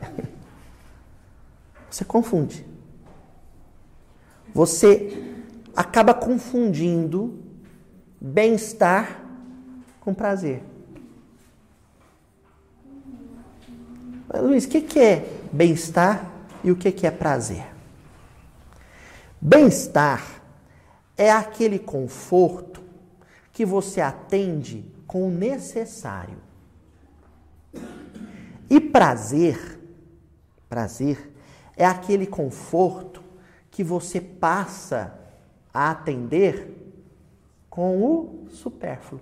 [1.91, 2.65] Você confunde.
[4.55, 5.43] Você
[5.75, 7.43] acaba confundindo
[8.21, 9.21] bem-estar
[10.01, 10.63] com prazer.
[14.29, 16.31] Mas, Luiz, o que é bem-estar
[16.63, 17.67] e o que é prazer?
[19.41, 20.41] Bem-estar
[21.17, 22.83] é aquele conforto
[23.53, 26.39] que você atende com o necessário.
[28.71, 29.81] E prazer,
[30.69, 31.33] prazer
[31.77, 33.23] é aquele conforto
[33.71, 35.15] que você passa
[35.73, 36.75] a atender
[37.71, 39.21] com o supérfluo.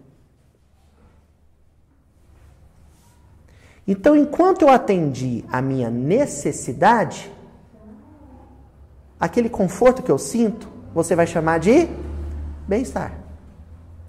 [3.87, 7.31] Então, enquanto eu atendi a minha necessidade,
[9.21, 11.89] aquele conforto que eu sinto, você vai chamar de
[12.67, 13.13] bem-estar.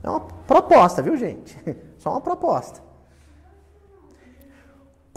[0.01, 1.55] É uma proposta, viu, gente?
[1.99, 2.86] Só uma proposta.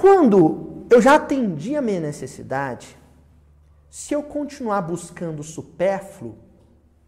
[0.01, 2.97] Quando eu já atendi a minha necessidade,
[3.91, 6.39] se eu continuar buscando supérfluo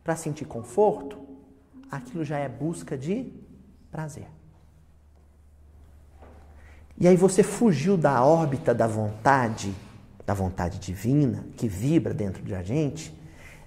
[0.05, 1.19] para sentir conforto,
[1.91, 3.33] aquilo já é busca de
[3.91, 4.27] prazer.
[6.99, 9.75] E aí você fugiu da órbita da vontade,
[10.27, 13.19] da vontade divina que vibra dentro de a gente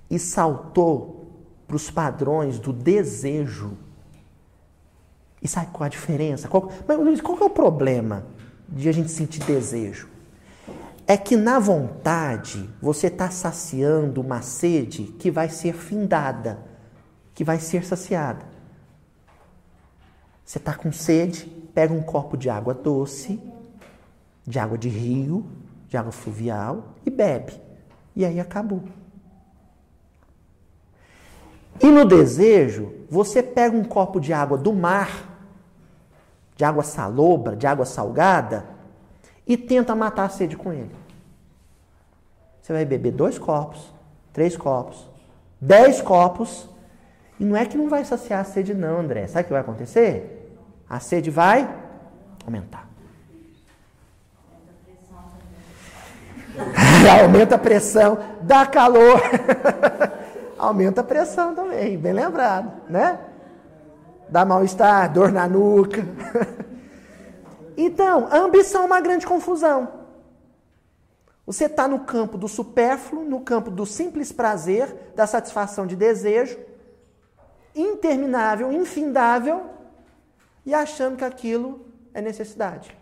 [0.08, 3.76] e saltou para os padrões do desejo.
[5.42, 6.48] E sabe qual a diferença?
[6.48, 8.35] Qual, mas Luiz, qual é o problema?
[8.68, 10.10] De a gente sentir desejo.
[11.08, 16.60] É que na vontade você está saciando uma sede que vai ser findada,
[17.34, 18.46] que vai ser saciada.
[20.44, 23.40] Você está com sede, pega um copo de água doce,
[24.46, 25.46] de água de rio,
[25.88, 27.54] de água fluvial e bebe.
[28.16, 28.84] E aí acabou.
[31.82, 35.35] E no desejo, você pega um copo de água do mar
[36.56, 38.66] de água salobra, de água salgada,
[39.46, 40.96] e tenta matar a sede com ele.
[42.62, 43.94] Você vai beber dois copos,
[44.34, 45.08] três copos,
[45.60, 46.68] dez copos,
[47.40, 49.28] e não é que não vai saciar a sede, não, André.
[49.28, 50.58] Sabe o que vai acontecer?
[50.90, 51.70] A sede vai
[52.46, 52.88] aumentar.
[57.22, 59.22] Aumenta a pressão, dá calor.
[60.58, 63.20] Aumenta a pressão também, bem lembrado, né?
[64.36, 66.06] Dá mal-estar, dor na nuca.
[67.78, 70.02] então, a ambição é uma grande confusão.
[71.46, 76.60] Você está no campo do supérfluo, no campo do simples prazer, da satisfação de desejo,
[77.74, 79.70] interminável, infindável,
[80.66, 82.94] e achando que aquilo é necessidade.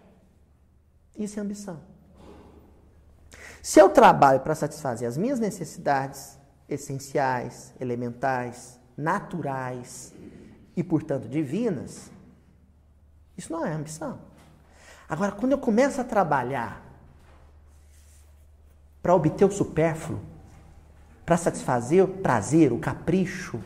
[1.18, 1.80] Isso é ambição.
[3.60, 6.38] Se eu trabalho para satisfazer as minhas necessidades
[6.70, 10.14] essenciais, elementais, naturais
[10.76, 12.12] e, portanto, divinas,
[13.38, 14.20] isso não é ambição.
[15.08, 16.82] Agora, quando eu começo a trabalhar
[19.02, 20.20] para obter o supérfluo,
[21.26, 23.60] para satisfazer o prazer, o capricho,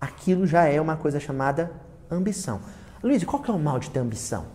[0.00, 1.72] aquilo já é uma coisa chamada
[2.10, 2.60] ambição.
[3.02, 4.46] Luiz, qual que é o mal de ter ambição?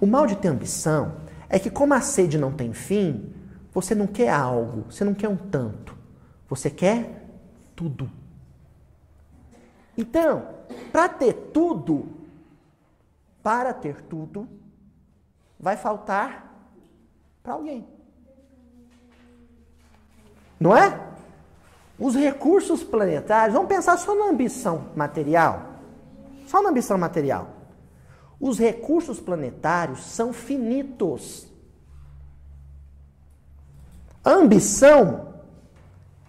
[0.00, 1.16] O mal de ter ambição
[1.48, 3.32] é que, como a sede não tem fim,
[3.72, 5.96] você não quer algo, você não quer um tanto,
[6.48, 7.28] você quer
[7.74, 8.10] tudo.
[9.96, 10.48] Então,
[10.92, 12.08] para ter tudo,
[13.42, 14.48] para ter tudo,
[15.58, 16.52] vai faltar
[17.42, 17.86] para alguém.
[20.58, 21.00] Não é?
[21.98, 25.74] Os recursos planetários, vamos pensar só na ambição material.
[26.46, 27.50] Só na ambição material.
[28.40, 31.46] Os recursos planetários são finitos.
[34.24, 35.34] A ambição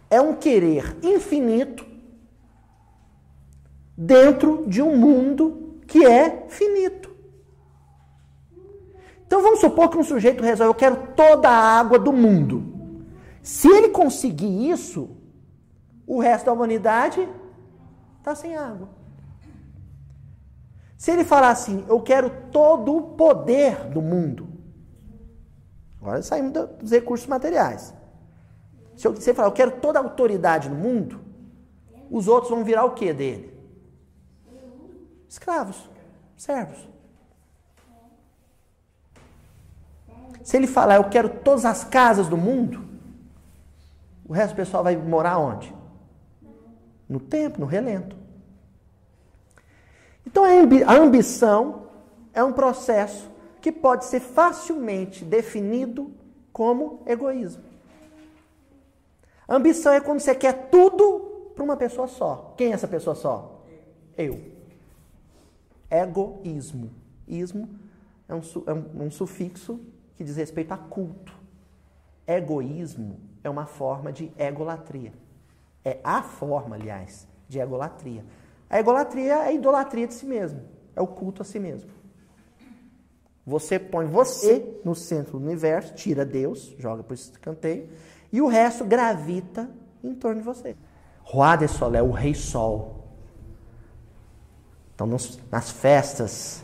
[0.10, 1.95] é um querer infinito
[3.98, 7.16] dentro de um mundo que é finito.
[9.26, 12.76] Então vamos supor que um sujeito resolve, eu quero toda a água do mundo.
[13.42, 15.10] Se ele conseguir isso,
[16.06, 17.28] o resto da humanidade
[18.20, 18.90] está sem água.
[20.98, 24.48] Se ele falar assim, eu quero todo o poder do mundo.
[26.02, 27.94] Agora saímos dos recursos materiais.
[28.96, 31.20] Se você falar, eu quero toda a autoridade no mundo,
[32.10, 33.55] os outros vão virar o que dele?
[35.36, 35.90] Escravos,
[36.38, 36.78] servos.
[40.42, 42.86] Se ele falar, eu quero todas as casas do mundo,
[44.26, 45.76] o resto do pessoal vai morar onde?
[47.10, 48.16] No tempo, no relento.
[50.26, 51.90] Então a ambição
[52.34, 53.30] é um processo
[53.60, 56.14] que pode ser facilmente definido
[56.54, 57.62] como egoísmo.
[59.46, 62.54] A ambição é quando você quer tudo para uma pessoa só.
[62.56, 63.66] Quem é essa pessoa só?
[64.18, 64.55] Eu.
[66.02, 66.92] Egoísmo.
[67.28, 67.70] Ismo
[68.28, 69.80] é um, é um, um sufixo
[70.16, 71.34] que diz respeito a culto.
[72.28, 75.14] Egoísmo é uma forma de egolatria.
[75.84, 78.26] É a forma, aliás, de egolatria.
[78.70, 80.62] A egolatria é a idolatria de si mesmo,
[80.96, 81.92] é o culto a si mesmo.
[83.46, 87.88] Você põe você no centro do universo, tira Deus, joga para esse canteio,
[88.32, 89.70] e o resto gravita
[90.04, 90.76] em torno de você.
[91.22, 93.05] Roi de Soleil, o Rei Sol.
[94.96, 95.08] Então,
[95.52, 96.64] nas festas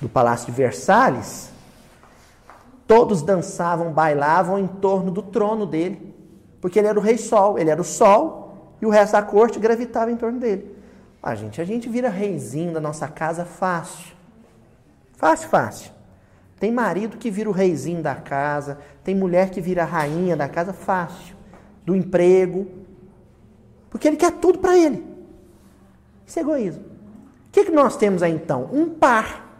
[0.00, 1.50] do Palácio de Versalhes,
[2.90, 6.12] Todos dançavam, bailavam em torno do trono dele,
[6.60, 9.60] porque ele era o rei sol, ele era o sol e o resto da corte
[9.60, 10.74] gravitava em torno dele.
[11.22, 14.12] A gente, a gente vira reizinho da nossa casa fácil.
[15.12, 15.92] Fácil, fácil.
[16.58, 20.48] Tem marido que vira o reizinho da casa, tem mulher que vira a rainha da
[20.48, 21.36] casa fácil,
[21.86, 22.66] do emprego,
[23.88, 25.06] porque ele quer tudo para ele.
[26.26, 26.84] Isso é egoísmo.
[27.50, 28.70] O que, que nós temos aí então?
[28.72, 29.50] Um par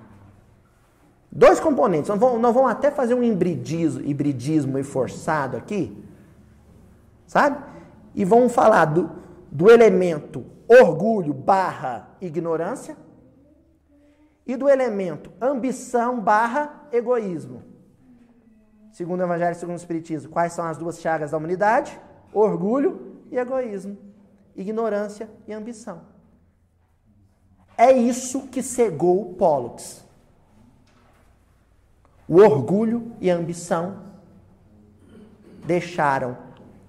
[1.33, 2.09] Dois componentes.
[2.09, 5.97] Nós vamos, nós vamos até fazer um hibridismo, hibridismo forçado aqui,
[7.27, 7.63] sabe?
[8.15, 9.11] E vamos falar do,
[9.51, 12.97] do elemento orgulho barra ignorância
[14.45, 17.63] e do elemento ambição barra egoísmo.
[18.91, 21.99] Segundo o Evangelho, segundo o Espiritismo, quais são as duas chagas da humanidade?
[22.33, 23.97] Orgulho e egoísmo.
[24.57, 26.01] Ignorância e ambição.
[27.81, 30.05] É isso que cegou Pollux.
[32.29, 34.03] O orgulho e a ambição
[35.65, 36.37] deixaram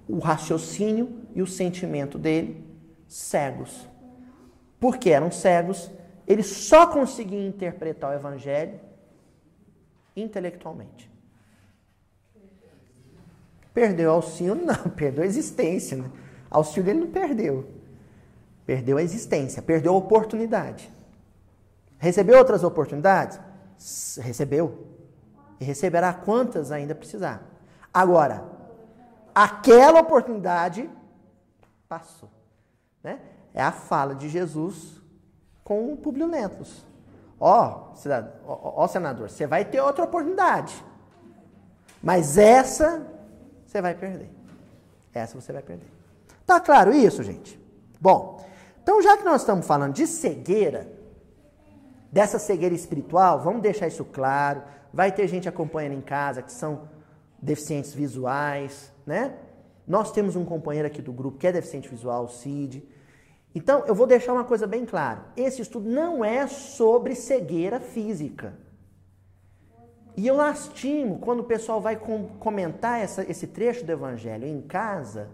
[0.06, 2.62] o raciocínio e o sentimento dele
[3.08, 3.88] cegos.
[4.78, 5.90] Porque eram cegos,
[6.28, 8.78] ele só conseguia interpretar o evangelho
[10.14, 11.10] intelectualmente.
[13.72, 14.56] Perdeu auxílio?
[14.62, 15.96] Não, perdeu a existência.
[15.96, 16.10] Né?
[16.50, 17.81] Auxílio ele não perdeu.
[18.64, 20.90] Perdeu a existência, perdeu a oportunidade.
[21.98, 23.38] Recebeu outras oportunidades?
[24.18, 24.86] Recebeu
[25.60, 27.42] e receberá quantas ainda precisar.
[27.92, 28.44] Agora,
[29.34, 30.88] aquela oportunidade
[31.88, 32.28] passou.
[33.02, 33.20] Né?
[33.54, 35.00] É a fala de Jesus
[35.62, 36.84] com o Publio Lentulus.
[37.38, 37.92] Ó,
[38.46, 40.84] oh, ó, senador, você vai ter outra oportunidade.
[42.02, 43.06] Mas essa
[43.66, 44.30] você vai perder.
[45.14, 45.86] Essa você vai perder.
[46.46, 47.60] Tá claro isso, gente?
[48.00, 48.44] Bom,
[48.82, 50.92] então já que nós estamos falando de cegueira,
[52.12, 54.62] dessa cegueira espiritual, vamos deixar isso claro.
[54.92, 56.88] Vai ter gente acompanhando em casa que são
[57.40, 59.34] deficientes visuais, né?
[59.86, 62.86] Nós temos um companheiro aqui do grupo que é deficiente visual, o Cid.
[63.54, 65.26] Então, eu vou deixar uma coisa bem clara.
[65.36, 68.54] Esse estudo não é sobre cegueira física.
[70.16, 74.60] E eu lastimo quando o pessoal vai com, comentar essa, esse trecho do Evangelho em
[74.60, 75.30] casa,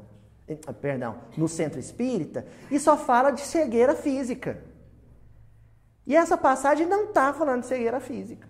[0.57, 4.63] perdão, no centro espírita, e só fala de cegueira física.
[6.07, 8.49] E essa passagem não está falando de cegueira física.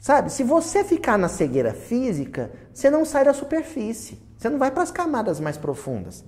[0.00, 4.18] Sabe, se você ficar na cegueira física, você não sai da superfície.
[4.36, 6.24] Você não vai para as camadas mais profundas.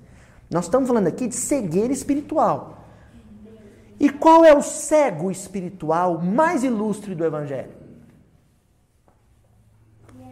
[0.51, 2.85] Nós estamos falando aqui de cegueira espiritual.
[3.99, 7.73] E qual é o cego espiritual mais ilustre do Evangelho?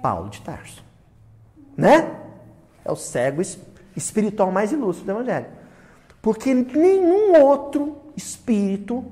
[0.02, 0.84] Paulo de Tarso.
[1.76, 2.27] Né?
[2.88, 3.42] É o cego
[3.94, 5.46] espiritual mais ilustre do Evangelho.
[6.22, 9.04] Porque nenhum outro espírito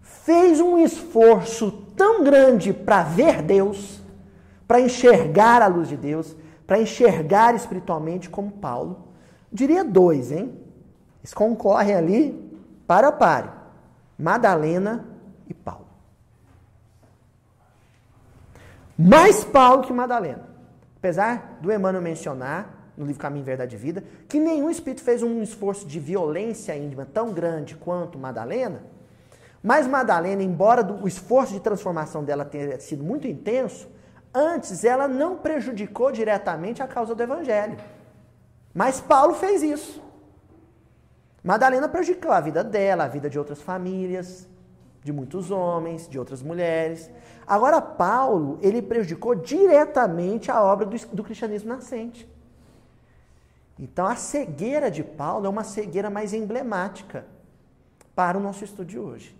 [0.00, 4.00] fez um esforço tão grande para ver Deus,
[4.68, 6.36] para enxergar a luz de Deus,
[6.68, 9.08] para enxergar espiritualmente como Paulo.
[9.50, 10.56] Diria dois, hein?
[11.20, 13.50] Eles concorrem ali para a pare.
[14.16, 15.04] Madalena
[15.48, 15.86] e Paulo.
[18.96, 20.48] Mais Paulo que Madalena.
[20.96, 25.42] Apesar do Emmanuel mencionar no livro Caminho, Verdade e Vida, que nenhum espírito fez um
[25.42, 28.82] esforço de violência íntima tão grande quanto Madalena,
[29.62, 33.88] mas Madalena, embora o esforço de transformação dela tenha sido muito intenso,
[34.32, 37.76] antes ela não prejudicou diretamente a causa do evangelho.
[38.72, 40.02] Mas Paulo fez isso.
[41.42, 44.46] Madalena prejudicou a vida dela, a vida de outras famílias,
[45.02, 47.10] de muitos homens, de outras mulheres.
[47.46, 52.28] Agora, Paulo, ele prejudicou diretamente a obra do, do cristianismo nascente.
[53.78, 57.26] Então, a cegueira de Paulo é uma cegueira mais emblemática
[58.14, 59.36] para o nosso estudo de hoje.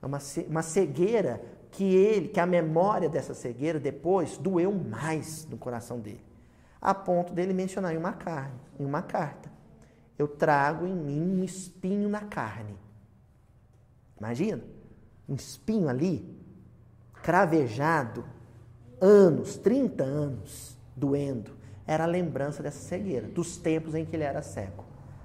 [0.00, 0.18] É uma,
[0.48, 6.24] uma cegueira que ele, que a memória dessa cegueira depois doeu mais no coração dele,
[6.80, 9.54] a ponto dele mencionar em uma carne, em uma carta
[10.18, 12.76] eu trago em mim um espinho na carne.
[14.18, 14.62] Imagina,
[15.28, 16.24] um espinho ali,
[17.22, 18.24] cravejado,
[19.00, 21.52] anos, 30 anos, doendo.
[21.86, 24.84] Era a lembrança dessa cegueira, dos tempos em que ele era cego.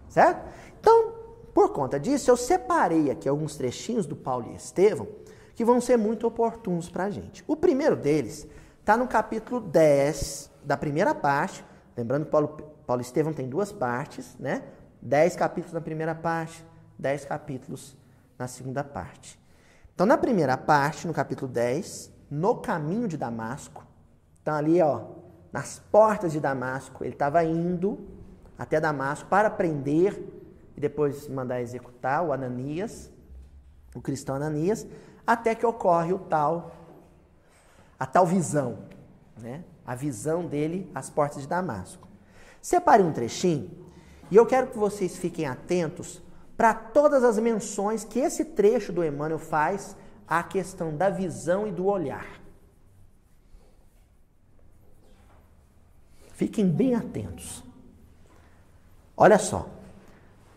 [0.10, 0.47] Certo?
[0.80, 1.14] Então,
[1.53, 5.07] por conta disso, eu separei aqui alguns trechinhos do Paulo e Estevão
[5.55, 7.43] que vão ser muito oportunos para a gente.
[7.45, 8.47] O primeiro deles
[8.80, 11.66] está no capítulo 10 da primeira parte.
[11.97, 12.47] Lembrando que Paulo,
[12.88, 14.64] Paulo e Estevão tem duas partes, né?
[15.01, 16.66] Dez capítulos na primeira parte,
[16.97, 17.97] dez capítulos
[18.38, 19.38] na segunda parte.
[19.93, 23.86] Então, na primeira parte, no capítulo 10, no caminho de Damasco,
[24.41, 25.01] então ali, ó,
[25.51, 27.99] nas portas de Damasco, ele estava indo
[28.57, 30.21] até Damasco para prender
[30.75, 33.11] e depois mandar executar o Ananias,
[33.95, 34.85] o cristão Ananias,
[35.25, 36.71] até que ocorre o tal,
[37.99, 38.79] a tal visão,
[39.37, 39.63] né?
[39.85, 42.07] A visão dele às portas de Damasco.
[42.61, 43.71] Separe um trechinho
[44.29, 46.21] e eu quero que vocês fiquem atentos
[46.55, 49.95] para todas as menções que esse trecho do Emmanuel faz
[50.27, 52.38] à questão da visão e do olhar.
[56.39, 57.61] Fiquem bem atentos.
[59.17, 59.67] Olha só.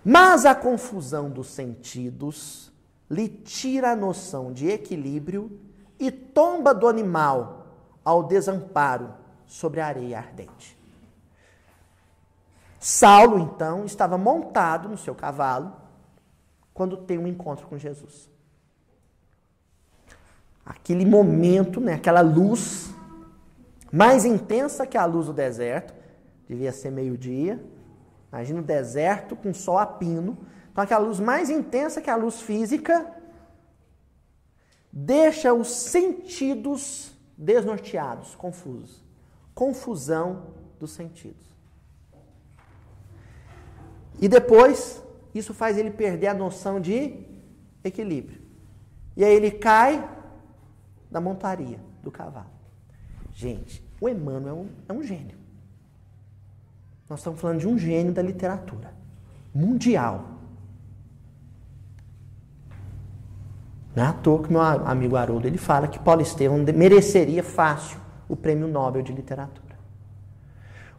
[0.04, 2.70] Mas a confusão dos sentidos
[3.10, 5.58] lhe tira a noção de equilíbrio
[5.98, 7.66] e tomba do animal
[8.04, 9.12] ao desamparo
[9.44, 10.78] sobre a areia ardente.
[12.78, 15.72] Saulo, então, estava montado no seu cavalo
[16.72, 18.30] quando tem um encontro com Jesus.
[20.64, 22.94] Aquele momento, né, aquela luz
[23.92, 25.94] mais intensa que a luz do deserto,
[26.48, 27.62] devia ser meio-dia.
[28.32, 30.38] Imagina o deserto com sol a pino.
[30.70, 33.14] Então, aquela luz mais intensa que a luz física
[34.90, 39.04] deixa os sentidos desnorteados, confusos.
[39.54, 41.52] Confusão dos sentidos.
[44.18, 45.02] E depois,
[45.34, 47.26] isso faz ele perder a noção de
[47.84, 48.40] equilíbrio.
[49.16, 50.08] E aí ele cai
[51.10, 52.51] da montaria do cavalo.
[53.34, 55.36] Gente, o Emmanuel é um, é um gênio.
[57.08, 58.92] Nós estamos falando de um gênio da literatura
[59.54, 60.24] mundial.
[63.94, 67.98] Não é à toa que meu amigo Haroldo ele fala que Paulo Estevam mereceria fácil
[68.28, 69.76] o prêmio Nobel de Literatura.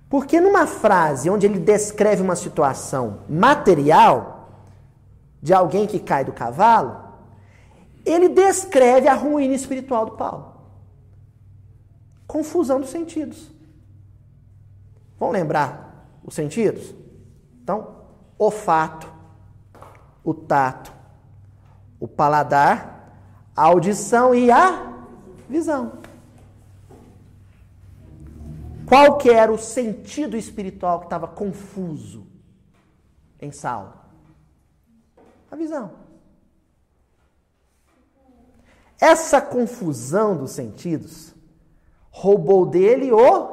[0.07, 4.61] Porque numa frase onde ele descreve uma situação material
[5.41, 7.03] de alguém que cai do cavalo,
[8.05, 10.52] ele descreve a ruína espiritual do Paulo.
[12.33, 13.51] Confusão dos sentidos.
[15.19, 16.91] Vamos lembrar os sentidos?
[17.61, 17.95] Então,
[18.39, 19.07] olfato,
[20.23, 20.91] o tato,
[21.99, 23.13] o paladar,
[23.55, 25.05] a audição e a
[25.47, 25.99] visão.
[28.87, 32.25] Qual que era o sentido espiritual que estava confuso
[33.39, 33.93] em Saulo?
[35.51, 35.91] A visão.
[38.99, 41.32] Essa confusão dos sentidos
[42.13, 43.51] roubou dele o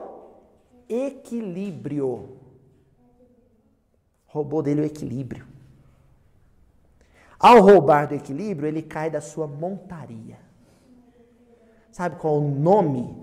[0.87, 2.37] equilíbrio.
[4.27, 5.47] Roubou dele o equilíbrio.
[7.39, 10.39] Ao roubar do equilíbrio, ele cai da sua montaria.
[11.91, 13.17] Sabe qual é o nome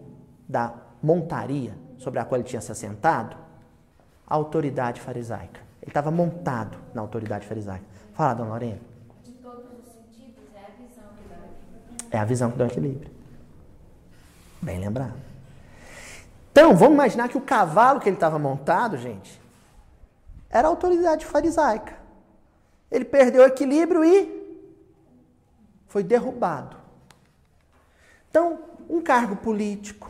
[0.49, 3.37] da montaria sobre a qual ele tinha se assentado?
[4.25, 5.61] A autoridade farisaica.
[5.81, 7.85] Ele estava montado na autoridade farisaica.
[8.13, 8.81] Fala, dona Lorena.
[12.09, 13.11] É a visão que dá o equilíbrio.
[14.61, 15.26] Bem lembrado.
[16.57, 19.39] Então, vamos imaginar que o cavalo que ele estava montado, gente,
[20.49, 21.95] era a autoridade farisaica.
[22.89, 24.57] Ele perdeu o equilíbrio e
[25.85, 26.75] foi derrubado.
[28.27, 28.57] Então,
[28.89, 30.09] um cargo político,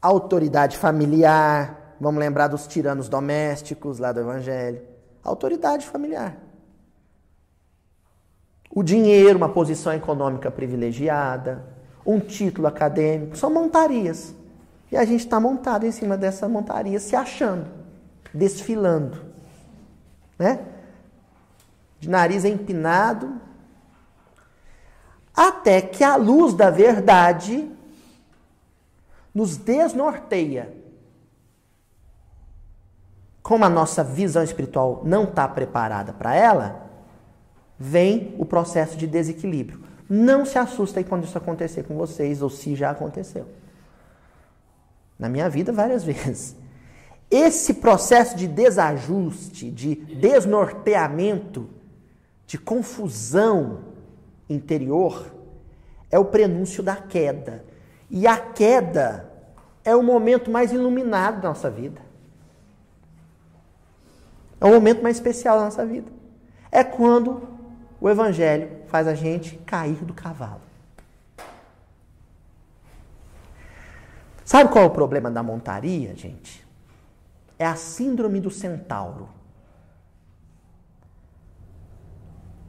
[0.00, 4.86] autoridade familiar, vamos lembrar dos tiranos domésticos lá do Evangelho,
[5.24, 6.36] autoridade familiar
[8.72, 11.64] o dinheiro, uma posição econômica privilegiada,
[12.06, 14.32] um título acadêmico, são montarias.
[14.90, 17.66] E a gente está montado em cima dessa montaria, se achando,
[18.34, 19.24] desfilando,
[20.38, 20.66] né?
[22.00, 23.40] De nariz empinado,
[25.34, 27.70] até que a luz da verdade
[29.34, 30.74] nos desnorteia.
[33.42, 36.90] Como a nossa visão espiritual não está preparada para ela,
[37.78, 39.82] vem o processo de desequilíbrio.
[40.08, 43.46] Não se assustem quando isso acontecer com vocês ou se já aconteceu.
[45.20, 46.56] Na minha vida, várias vezes.
[47.30, 51.68] Esse processo de desajuste, de desnorteamento,
[52.46, 53.84] de confusão
[54.48, 55.32] interior,
[56.10, 57.64] é o prenúncio da queda.
[58.10, 59.30] E a queda
[59.84, 62.00] é o momento mais iluminado da nossa vida.
[64.60, 66.10] É o momento mais especial da nossa vida.
[66.72, 67.48] É quando
[68.00, 70.69] o evangelho faz a gente cair do cavalo.
[74.50, 76.66] Sabe qual é o problema da montaria, gente?
[77.56, 79.28] É a síndrome do centauro.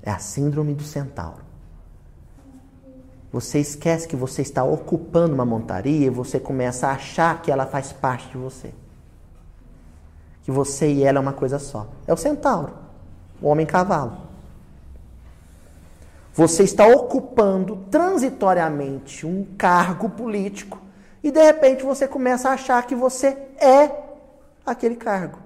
[0.04, 1.44] É a síndrome do centauro.
[3.32, 7.66] Você esquece que você está ocupando uma montaria e você começa a achar que ela
[7.66, 8.72] faz parte de você.
[10.44, 11.88] Que você e ela é uma coisa só.
[12.06, 12.76] É o centauro,
[13.42, 14.18] o homem cavalo.
[16.32, 20.91] Você está ocupando transitoriamente um cargo político
[21.24, 23.92] e de repente você começa a achar que você é
[24.66, 25.40] aquele cargo.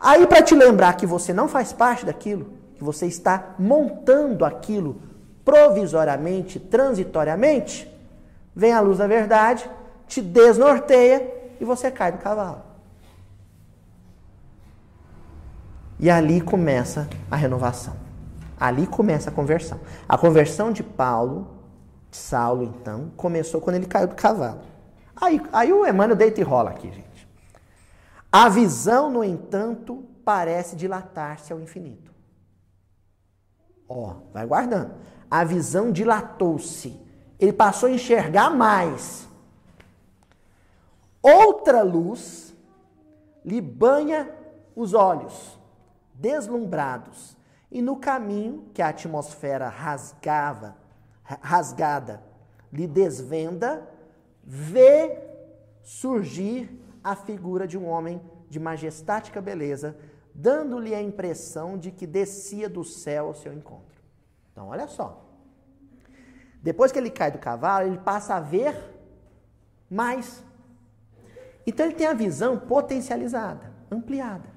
[0.00, 5.00] Aí, para te lembrar que você não faz parte daquilo, que você está montando aquilo
[5.44, 7.90] provisoriamente, transitoriamente,
[8.54, 9.68] vem a luz da verdade,
[10.06, 12.62] te desnorteia e você cai do cavalo.
[15.98, 17.94] E ali começa a renovação.
[18.58, 19.80] Ali começa a conversão.
[20.08, 21.48] A conversão de Paulo,
[22.14, 24.60] Saulo, então, começou quando ele caiu do cavalo.
[25.16, 27.28] Aí, aí o Emmanuel deita e rola aqui, gente.
[28.30, 32.12] A visão, no entanto, parece dilatar-se ao infinito.
[33.88, 34.94] Ó, vai guardando.
[35.28, 36.96] A visão dilatou-se.
[37.38, 39.28] Ele passou a enxergar mais.
[41.20, 42.54] Outra luz
[43.44, 44.30] lhe banha
[44.76, 45.58] os olhos,
[46.14, 47.36] deslumbrados
[47.72, 50.76] e no caminho que a atmosfera rasgava,
[51.24, 52.22] rasgada,
[52.72, 53.88] lhe desvenda,
[54.42, 55.18] vê
[55.82, 59.96] surgir a figura de um homem de majestática beleza,
[60.34, 64.02] dando-lhe a impressão de que descia do céu ao seu encontro.
[64.52, 65.24] Então, olha só.
[66.62, 68.74] Depois que ele cai do cavalo, ele passa a ver
[69.90, 70.42] mais.
[71.66, 74.48] Então, ele tem a visão potencializada, ampliada.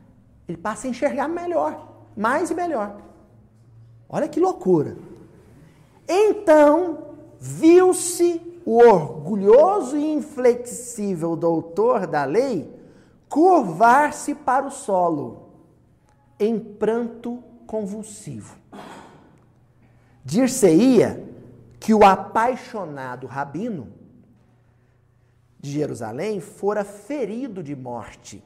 [0.48, 3.02] Ele passa a enxergar melhor, mais e melhor.
[4.08, 4.96] Olha que loucura.
[6.08, 12.74] Então viu-se o orgulhoso e inflexível doutor da lei
[13.30, 15.50] curvar-se para o solo,
[16.40, 18.58] em pranto convulsivo.
[20.24, 21.26] Dir-se-ia
[21.80, 23.94] que o apaixonado rabino
[25.60, 28.44] de Jerusalém fora ferido de morte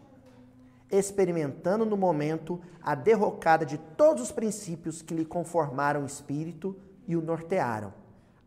[0.91, 6.75] experimentando no momento a derrocada de todos os princípios que lhe conformaram o espírito
[7.07, 7.93] e o nortearam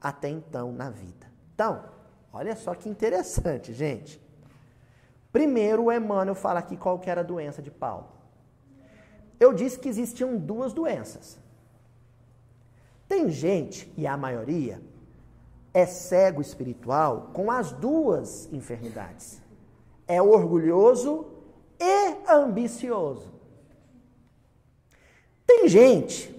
[0.00, 1.26] até então na vida.
[1.54, 1.84] Então,
[2.32, 4.20] olha só que interessante, gente.
[5.32, 8.08] Primeiro, o Emmanuel fala aqui qual que era a doença de Paulo.
[9.40, 11.38] Eu disse que existiam duas doenças.
[13.08, 14.80] Tem gente, e a maioria,
[15.72, 19.42] é cego espiritual com as duas enfermidades.
[20.06, 21.26] É orgulhoso
[21.80, 23.34] e ambicioso.
[25.46, 26.33] Tem gente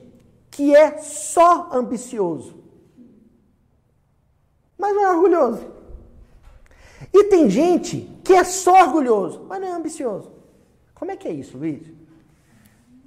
[0.55, 2.55] que é só ambicioso,
[4.77, 5.67] mas não é orgulhoso.
[7.13, 10.31] E tem gente que é só orgulhoso, mas não é ambicioso.
[10.93, 11.85] Como é que é isso, Luiz?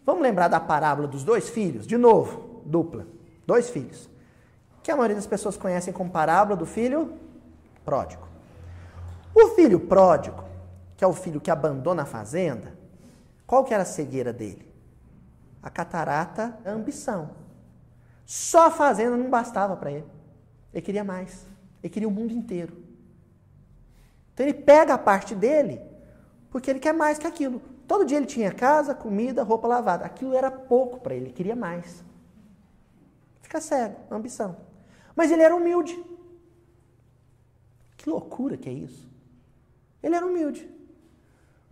[0.04, 1.86] Vamos lembrar da parábola dos dois filhos?
[1.86, 3.06] De novo, dupla.
[3.46, 4.10] Dois filhos.
[4.82, 7.14] Que a maioria das pessoas conhecem como parábola do filho
[7.82, 8.28] pródigo.
[9.34, 10.44] O filho pródigo,
[10.98, 12.74] que é o filho que abandona a fazenda,
[13.46, 14.67] qual que era a cegueira dele?
[15.68, 17.32] A catarata, a ambição.
[18.24, 20.06] Só a fazenda não bastava para ele.
[20.72, 21.46] Ele queria mais.
[21.82, 22.74] Ele queria o mundo inteiro.
[24.32, 25.78] Então ele pega a parte dele
[26.50, 27.60] porque ele quer mais que aquilo.
[27.86, 30.06] Todo dia ele tinha casa, comida, roupa lavada.
[30.06, 32.02] Aquilo era pouco para ele, ele queria mais.
[33.42, 34.56] Fica cego, ambição.
[35.14, 36.02] Mas ele era humilde.
[37.94, 39.06] Que loucura que é isso.
[40.02, 40.66] Ele era humilde.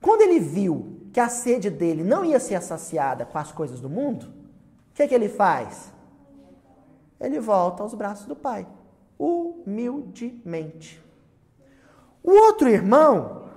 [0.03, 3.89] Quando ele viu que a sede dele não ia ser saciada com as coisas do
[3.89, 4.27] mundo,
[4.91, 5.93] o que, que ele faz?
[7.21, 8.67] Ele volta aos braços do pai,
[9.19, 11.03] humildemente.
[12.23, 13.49] O outro irmão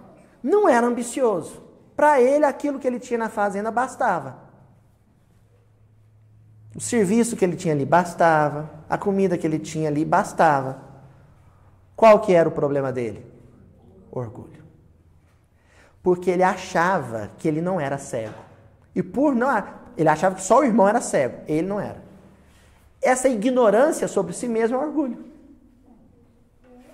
[0.43, 1.62] não era ambicioso.
[1.95, 4.38] Para ele, aquilo que ele tinha na fazenda bastava.
[6.76, 10.82] O serviço que ele tinha ali bastava, a comida que ele tinha ali bastava.
[11.95, 13.26] Qual que era o problema dele?
[14.12, 14.64] Orgulho.
[16.02, 18.36] Porque ele achava que ele não era cego.
[18.95, 19.50] E por não,
[19.97, 22.02] ele achava que só o irmão era cego, ele não era.
[23.02, 25.26] Essa ignorância sobre si mesmo é orgulho.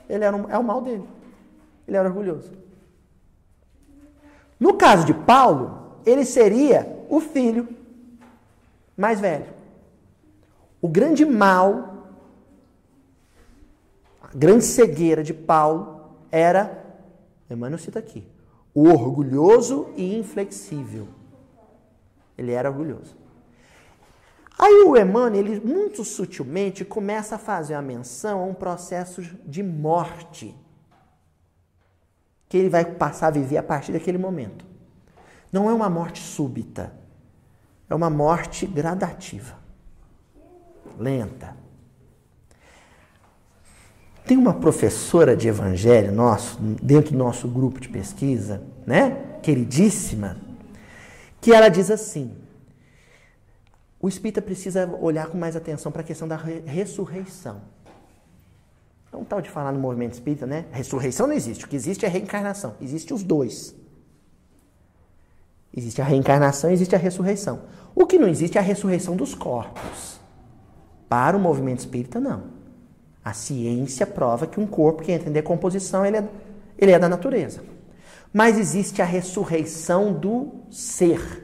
[0.07, 1.07] Ele era um, é o mal dele.
[1.87, 2.51] Ele era orgulhoso.
[4.59, 7.67] No caso de Paulo, ele seria o filho
[8.95, 9.53] mais velho.
[10.81, 12.05] O grande mal,
[14.21, 16.83] a grande cegueira de Paulo era,
[17.49, 18.25] Emmanuel cita aqui,
[18.75, 21.07] o orgulhoso e inflexível.
[22.37, 23.15] Ele era orgulhoso.
[24.59, 29.63] Aí o Emmanuel, ele muito sutilmente começa a fazer a menção a um processo de
[29.63, 30.53] morte
[32.47, 34.65] que ele vai passar a viver a partir daquele momento.
[35.51, 36.93] Não é uma morte súbita,
[37.89, 39.57] é uma morte gradativa,
[40.99, 41.64] lenta.
[44.25, 49.37] Tem uma professora de evangelho nosso, dentro do nosso grupo de pesquisa, né?
[49.43, 50.37] Queridíssima,
[51.39, 52.35] que ela diz assim:
[53.99, 57.61] o espírita precisa olhar com mais atenção para a questão da ressurreição.
[59.11, 60.65] É um tal de falar no movimento espírita, né?
[60.71, 61.63] Ressurreição não existe.
[61.63, 62.75] O que existe é reencarnação.
[62.81, 63.75] Existe os dois.
[65.75, 67.63] Existe a reencarnação existe a ressurreição.
[67.93, 70.19] O que não existe é a ressurreição dos corpos.
[71.09, 72.54] Para o movimento espírita, não.
[73.25, 76.29] A ciência prova que um corpo que entra em decomposição, ele é,
[76.77, 77.63] ele é da natureza.
[78.31, 81.41] Mas existe a ressurreição do ser.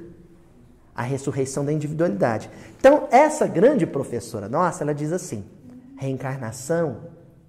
[0.95, 2.51] A ressurreição da individualidade.
[2.77, 5.43] Então, essa grande professora nossa, ela diz assim:
[5.97, 6.97] reencarnação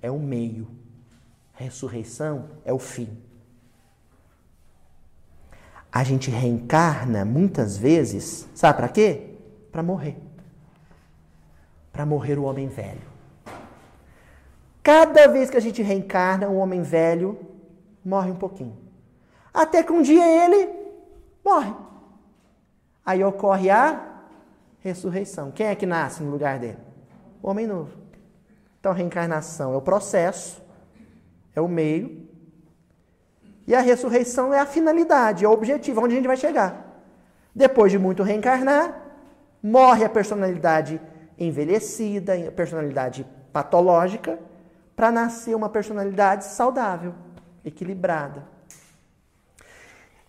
[0.00, 0.66] é o meio.
[1.52, 3.10] Ressurreição é o fim.
[5.92, 9.34] A gente reencarna muitas vezes, sabe para quê?
[9.70, 10.16] Para morrer.
[11.92, 13.11] Para morrer o homem velho.
[14.82, 17.38] Cada vez que a gente reencarna, o homem velho
[18.04, 18.76] morre um pouquinho.
[19.54, 20.68] Até que um dia ele
[21.44, 21.72] morre.
[23.04, 24.12] Aí ocorre a
[24.80, 25.50] ressurreição.
[25.50, 26.78] Quem é que nasce no lugar dele?
[27.42, 27.96] O homem novo.
[28.80, 30.60] Então, a reencarnação é o processo,
[31.54, 32.26] é o meio,
[33.66, 37.04] e a ressurreição é a finalidade, é o objetivo, onde a gente vai chegar.
[37.54, 39.00] Depois de muito reencarnar,
[39.62, 41.00] morre a personalidade
[41.38, 44.38] envelhecida, a personalidade patológica,
[44.94, 47.14] para nascer uma personalidade saudável,
[47.64, 48.46] equilibrada.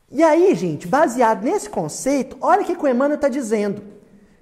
[0.10, 3.82] E aí, gente, baseado nesse conceito, olha o que o Emmanuel está dizendo.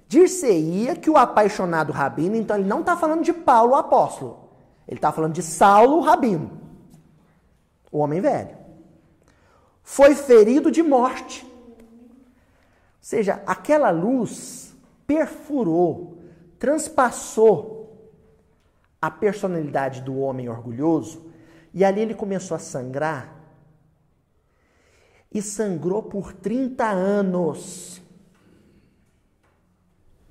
[0.06, 4.50] Dir-se-ia que o apaixonado rabino, então ele não está falando de Paulo, o apóstolo.
[4.86, 6.60] Ele está falando de Saulo, o rabino,
[7.90, 8.54] o homem velho.
[9.82, 11.46] Foi ferido de morte.
[11.46, 11.50] Ou
[13.00, 14.74] seja, aquela luz
[15.06, 16.18] perfurou,
[16.58, 17.81] transpassou
[19.02, 21.32] a personalidade do homem orgulhoso
[21.74, 23.34] e ali ele começou a sangrar.
[25.34, 28.00] E sangrou por 30 anos.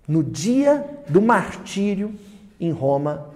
[0.07, 2.17] No dia do martírio
[2.59, 3.29] em Roma,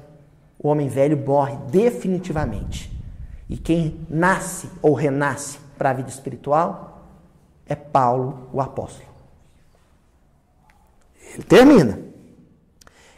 [0.57, 2.91] o homem velho morre definitivamente.
[3.49, 7.09] E quem nasce ou renasce para a vida espiritual
[7.65, 9.09] é Paulo, o apóstolo.
[11.33, 12.14] Ele termina.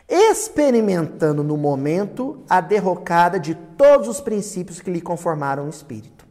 [0.08, 6.26] Experimentando no momento a derrocada de todos os princípios que lhe conformaram o espírito.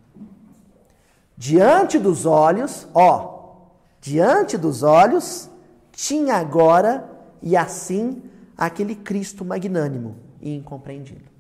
[1.36, 3.56] Diante dos olhos, ó,
[4.00, 5.50] diante dos olhos,
[5.92, 7.10] tinha agora
[7.42, 8.22] e assim
[8.56, 11.30] aquele Cristo magnânimo e incompreendido.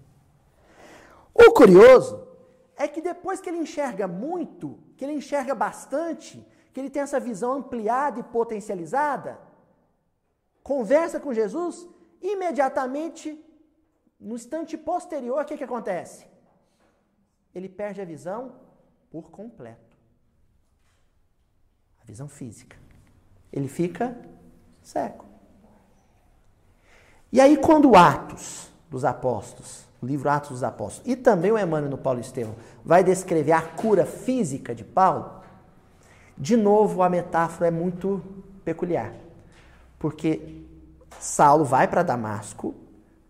[1.34, 2.26] O curioso
[2.76, 7.18] é que depois que ele enxerga muito, que ele enxerga bastante, que ele tem essa
[7.18, 9.38] visão ampliada e potencializada,
[10.62, 11.88] conversa com Jesus,
[12.32, 13.42] imediatamente,
[14.18, 16.26] no instante posterior, o que, que acontece?
[17.54, 18.52] Ele perde a visão
[19.10, 19.96] por completo.
[22.02, 22.76] A visão física.
[23.52, 24.16] Ele fica
[24.82, 25.24] cego.
[27.32, 31.90] E aí, quando Atos dos Apóstolos, o livro Atos dos Apóstolos, e também o Emmanuel
[31.90, 32.54] no Paulo Estevão,
[32.84, 35.42] vai descrever a cura física de Paulo,
[36.36, 38.22] de novo a metáfora é muito
[38.64, 39.12] peculiar.
[39.98, 40.65] Porque
[41.20, 42.74] Saulo vai para Damasco,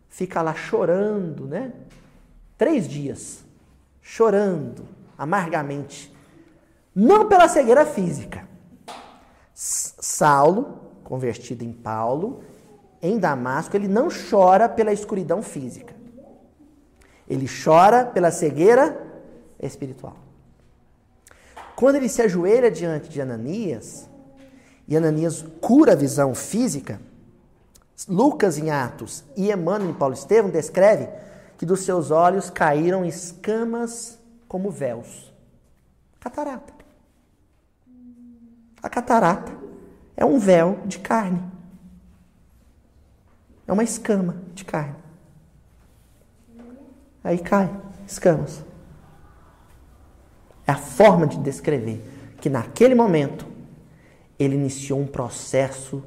[0.09, 1.72] fica lá chorando, né?
[2.57, 3.45] Três dias,
[4.01, 6.14] chorando amargamente.
[6.95, 8.49] Não pela cegueira física.
[9.55, 12.43] Saulo, convertido em Paulo,
[13.01, 15.95] em Damasco, ele não chora pela escuridão física.
[17.28, 19.05] Ele chora pela cegueira
[19.61, 20.16] espiritual.
[21.74, 24.09] Quando ele se ajoelha diante de Ananias,
[24.89, 27.01] e Ananias cura a visão física,
[28.09, 31.09] Lucas em Atos e Emmanuel em Paulo Estevão descreve
[31.57, 35.32] que dos seus olhos caíram escamas como véus.
[36.20, 36.74] Catarata.
[38.82, 39.53] A catarata
[40.16, 41.42] é um véu de carne.
[43.66, 44.97] É uma escama de carne.
[47.24, 47.74] Aí cai
[48.07, 48.64] escamas.
[50.66, 52.05] É a forma de descrever
[52.40, 53.47] que naquele momento
[54.38, 56.05] ele iniciou um processo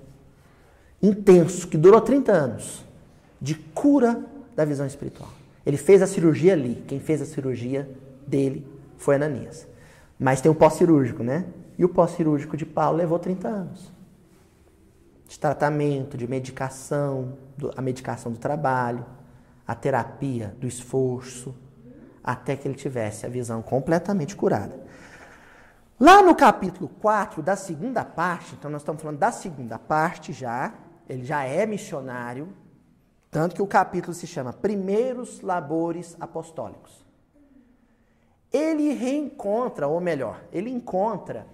[1.02, 2.86] intenso que durou 30 anos
[3.41, 4.26] de cura
[4.56, 5.30] da visão espiritual.
[5.66, 6.84] Ele fez a cirurgia ali.
[6.88, 7.89] Quem fez a cirurgia
[8.26, 8.66] dele
[8.97, 9.68] foi Ananias.
[10.20, 11.45] Mas tem o pós-cirúrgico, né?
[11.78, 14.00] E o pós-cirúrgico de Paulo levou 30 anos
[15.30, 17.38] de tratamento, de medicação,
[17.78, 19.06] a medicação do trabalho,
[19.66, 21.54] a terapia do esforço,
[22.24, 24.76] até que ele tivesse a visão completamente curada.
[26.00, 30.74] Lá no capítulo 4 da segunda parte, então nós estamos falando da segunda parte já,
[31.10, 32.53] ele já é missionário,
[33.32, 37.03] tanto que o capítulo se chama Primeiros Labores Apostólicos.
[38.53, 41.47] Ele reencontra, ou melhor, ele encontra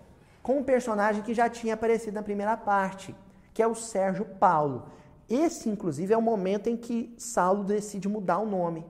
[0.43, 3.16] com um personagem que já tinha aparecido na primeira parte,
[3.53, 4.88] que é o Sérgio Paulo.
[5.30, 8.86] Esse, inclusive, é o momento em que Saulo decide mudar o nome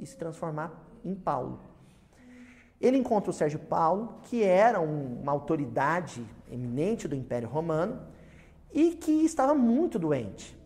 [0.00, 0.72] e se transformar
[1.04, 1.60] em Paulo.
[2.80, 8.13] Ele encontra o Sérgio Paulo, que era um, uma autoridade eminente do Império Romano
[8.74, 10.58] e que estava muito doente.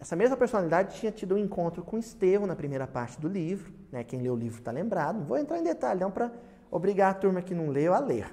[0.00, 3.72] Essa mesma personalidade tinha tido um encontro com Estevão na primeira parte do livro.
[3.90, 4.04] Né?
[4.04, 5.18] Quem leu o livro está lembrado.
[5.18, 6.30] Não vou entrar em detalhe, não, para
[6.70, 8.32] obrigar a turma que não leu a ler.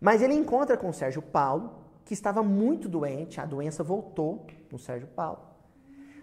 [0.00, 4.78] Mas ele encontra com o Sérgio Paulo que estava muito doente, a doença voltou no
[4.78, 5.40] Sérgio Paulo.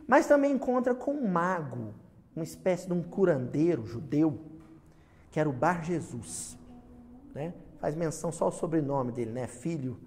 [0.07, 1.93] Mas também encontra com um mago,
[2.35, 4.39] uma espécie de um curandeiro judeu,
[5.31, 6.57] que era o Bar Jesus.
[7.33, 7.53] Né?
[7.79, 9.47] Faz menção só ao sobrenome dele, né?
[9.47, 9.97] Filho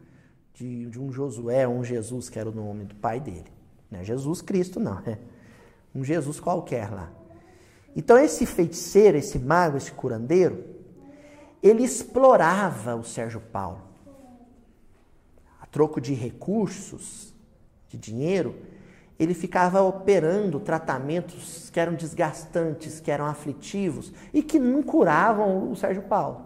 [0.55, 3.53] de, de um Josué, um Jesus, que era o nome do pai dele.
[3.91, 4.99] Não é Jesus Cristo, não.
[5.07, 5.19] É
[5.95, 7.13] um Jesus qualquer lá.
[7.95, 10.65] Então, esse feiticeiro, esse mago, esse curandeiro,
[11.63, 13.95] ele explorava o Sérgio Paulo
[15.75, 17.35] troco de recursos,
[17.89, 18.55] de dinheiro,
[19.19, 25.75] ele ficava operando tratamentos que eram desgastantes, que eram aflitivos e que não curavam o
[25.75, 26.43] Sérgio Paulo.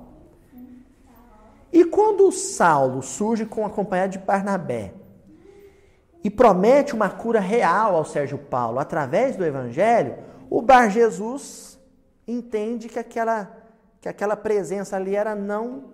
[1.73, 4.95] E quando o Saulo surge com acompanhado de Barnabé
[6.25, 10.17] e promete uma cura real ao Sérgio Paulo através do evangelho,
[10.51, 11.79] o Bar Jesus
[12.27, 13.57] entende que aquela
[14.01, 15.85] que aquela presença ali era não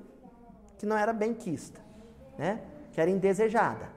[0.76, 1.80] que não era bem quista,
[2.36, 2.60] né?
[2.92, 3.88] que era indesejada,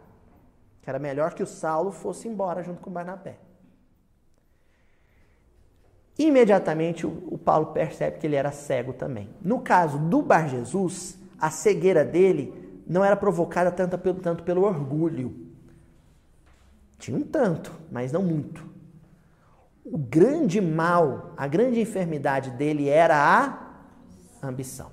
[0.81, 3.37] que era melhor que o Saulo fosse embora junto com Barnabé.
[6.17, 9.29] Imediatamente o, Paulo percebe que ele era cego também.
[9.39, 14.63] No caso do Bar Jesus, a cegueira dele não era provocada tanto pelo, tanto pelo
[14.63, 15.47] orgulho.
[16.97, 18.65] Tinha um tanto, mas não muito.
[19.85, 24.91] O grande mal, a grande enfermidade dele era a ambição.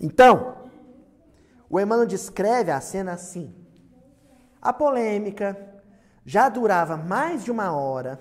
[0.00, 0.56] Então,
[1.70, 3.54] o Emmanuel descreve a cena assim.
[4.60, 5.56] A polêmica
[6.24, 8.20] já durava mais de uma hora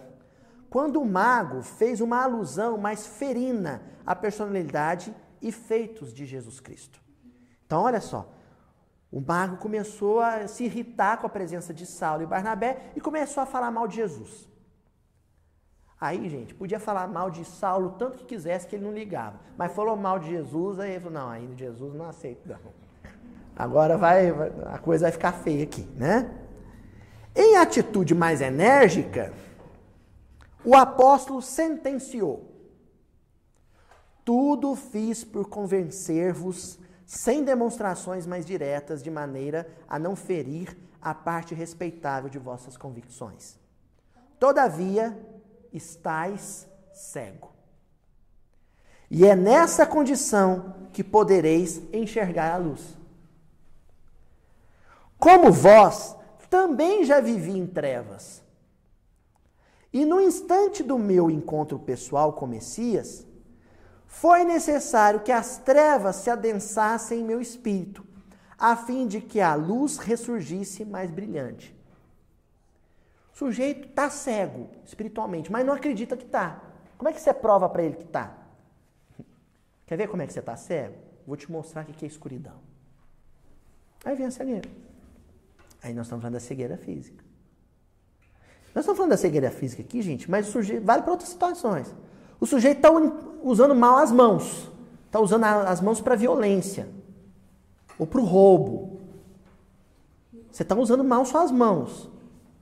[0.69, 7.01] quando o mago fez uma alusão mais ferina à personalidade e feitos de Jesus Cristo.
[7.65, 8.31] Então, olha só.
[9.11, 13.43] O mago começou a se irritar com a presença de Saulo e Barnabé e começou
[13.43, 14.47] a falar mal de Jesus.
[15.99, 19.39] Aí, gente, podia falar mal de Saulo tanto que quisesse que ele não ligava.
[19.57, 22.57] Mas falou mal de Jesus, aí ele falou, não, ainda Jesus não aceito, não.
[23.55, 24.29] Agora vai,
[24.71, 26.31] a coisa vai ficar feia aqui, né?
[27.35, 29.31] Em atitude mais enérgica,
[30.65, 32.50] o apóstolo sentenciou:
[34.33, 41.53] Tudo fiz por convencer-vos sem demonstrações mais diretas, de maneira a não ferir a parte
[41.53, 43.59] respeitável de vossas convicções.
[44.39, 45.19] Todavia,
[45.73, 47.51] estais cego.
[49.09, 52.97] E é nessa condição que podereis enxergar a luz.
[55.19, 56.15] Como vós
[56.49, 58.41] também já vivi em trevas.
[59.91, 63.29] E no instante do meu encontro pessoal com Messias,
[64.11, 68.05] foi necessário que as trevas se adensassem em meu espírito,
[68.59, 71.73] a fim de que a luz ressurgisse mais brilhante.
[73.33, 76.61] O sujeito está cego espiritualmente, mas não acredita que está.
[76.97, 78.37] Como é que você prova para ele que está?
[79.87, 80.97] Quer ver como é que você está cego?
[81.25, 82.59] Vou te mostrar o que é escuridão.
[84.03, 84.69] Aí vem a cegueira.
[85.81, 87.23] Aí nós estamos falando da cegueira física.
[88.75, 91.95] Nós estamos falando da cegueira física aqui, gente, mas o sujeito vale para outras situações.
[92.41, 92.91] O sujeito está
[93.43, 94.69] usando mal as mãos.
[95.05, 96.87] Está usando as mãos para violência.
[97.97, 99.01] Ou para o roubo.
[100.51, 102.09] Você está usando mal suas mãos.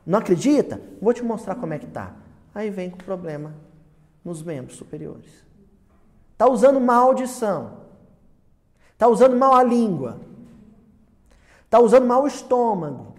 [0.05, 0.81] Não acredita?
[1.01, 2.15] Vou te mostrar como é que tá.
[2.53, 3.53] Aí vem com problema
[4.23, 5.45] nos membros superiores.
[6.33, 7.77] Está usando mal a audição.
[8.93, 10.19] Está usando mal a língua.
[11.65, 13.15] Está usando mal o estômago.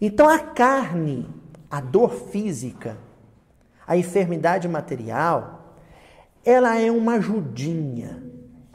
[0.00, 1.28] Então a carne,
[1.70, 2.98] a dor física,
[3.86, 5.76] a enfermidade material,
[6.44, 8.22] ela é uma ajudinha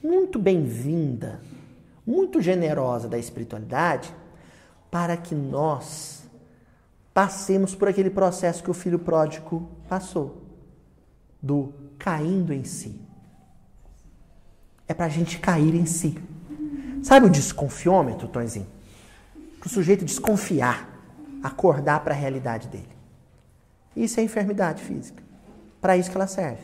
[0.03, 1.41] muito bem-vinda,
[2.05, 4.14] muito generosa da espiritualidade
[4.89, 6.24] para que nós
[7.14, 10.43] passemos por aquele processo que o filho pródigo passou
[11.41, 12.99] do caindo em si.
[14.88, 16.18] É para a gente cair em si.
[17.03, 18.68] Sabe o desconfiômetro, Tonzinho?
[19.60, 20.89] Para o sujeito desconfiar,
[21.43, 22.98] acordar para a realidade dele.
[23.99, 25.21] Isso é enfermidade física.
[25.81, 26.63] Para isso que ela serve.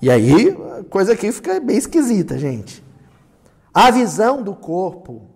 [0.00, 0.48] E aí,
[0.78, 2.82] a coisa aqui fica bem esquisita, gente.
[3.72, 5.28] A visão do corpo.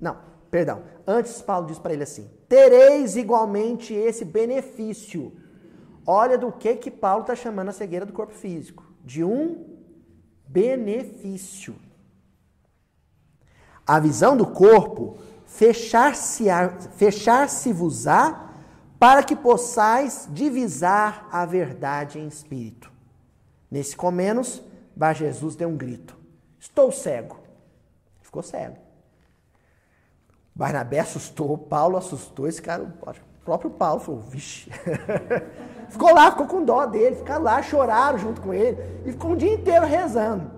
[0.00, 0.16] Não,
[0.50, 0.82] perdão.
[1.06, 5.30] Antes, Paulo diz para ele assim: tereis igualmente esse benefício.
[6.06, 9.66] Olha do que que Paulo está chamando a cegueira do corpo físico: de um
[10.48, 11.76] benefício.
[13.86, 15.18] A visão do corpo
[16.96, 18.48] fechar-se-vos-á
[18.98, 22.90] para que possais divisar a verdade em espírito.
[23.70, 24.62] Nesse comenos,
[24.94, 26.16] Bar Jesus deu um grito:
[26.58, 27.40] Estou cego.
[28.20, 28.76] Ficou cego.
[30.54, 32.92] Barnabé assustou, Paulo assustou, esse cara, o
[33.42, 34.70] próprio Paulo falou, vixe.
[35.88, 38.76] ficou lá, ficou com dó dele, ficaram lá, choraram junto com ele,
[39.06, 40.50] e ficou um dia inteiro rezando,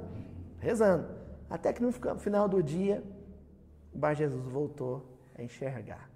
[0.59, 1.07] rezando.
[1.49, 3.05] Até que no final do dia,
[3.95, 6.11] Bar Jesus voltou a enxergar.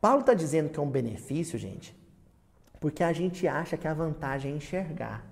[0.00, 1.96] Paulo está dizendo que é um benefício, gente,
[2.80, 5.24] porque a gente acha que a vantagem é enxergar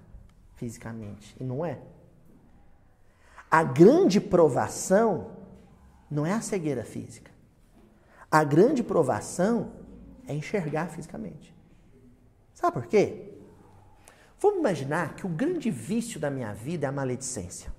[0.55, 1.79] fisicamente, e não é.
[3.51, 5.33] A grande provação
[6.11, 7.31] não é a cegueira física.
[8.31, 9.73] A grande provação
[10.27, 11.55] é enxergar fisicamente.
[12.55, 13.33] Sabe por quê?
[14.41, 17.71] Vamos imaginar que o grande vício da minha vida é a maledicência.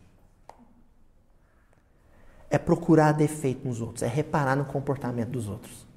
[2.54, 5.88] É procurar defeito nos outros, é reparar no comportamento dos outros.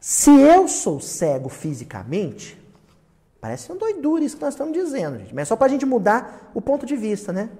[0.00, 2.58] Se eu sou cego fisicamente,
[3.40, 5.34] parece uma doidura isso que nós estamos dizendo, gente.
[5.34, 7.50] Mas é só para a gente mudar o ponto de vista, né?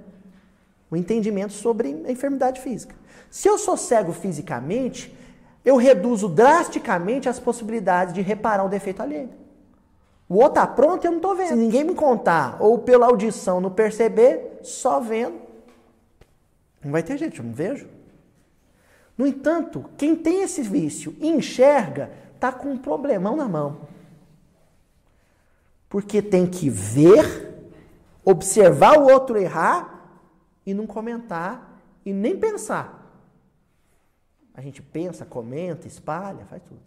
[0.91, 2.95] o entendimento sobre a enfermidade física.
[3.31, 5.17] Se eu sou cego fisicamente,
[5.65, 9.31] eu reduzo drasticamente as possibilidades de reparar o defeito alheio.
[10.29, 11.49] O outro está pronto e eu não estou vendo.
[11.49, 15.35] Se ninguém me contar, ou pela audição não perceber, só vendo,
[16.83, 17.89] não vai ter jeito, eu não vejo.
[19.17, 23.89] No entanto, quem tem esse vício e enxerga, está com um problemão na mão.
[25.89, 27.71] Porque tem que ver,
[28.25, 30.09] observar o outro errar
[30.65, 32.99] e não comentar e nem pensar.
[34.55, 36.81] A gente pensa, comenta, espalha, faz tudo.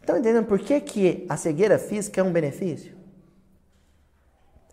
[0.00, 2.96] Estão entendendo por que, que a cegueira física é um benefício?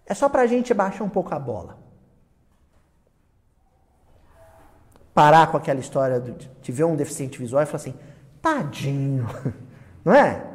[0.05, 1.84] É só para a gente baixar um pouco a bola.
[5.15, 6.21] Parar com aquela história
[6.61, 7.95] de ver um deficiente visual e falar assim,
[8.39, 9.25] tadinho,
[10.05, 10.45] não é?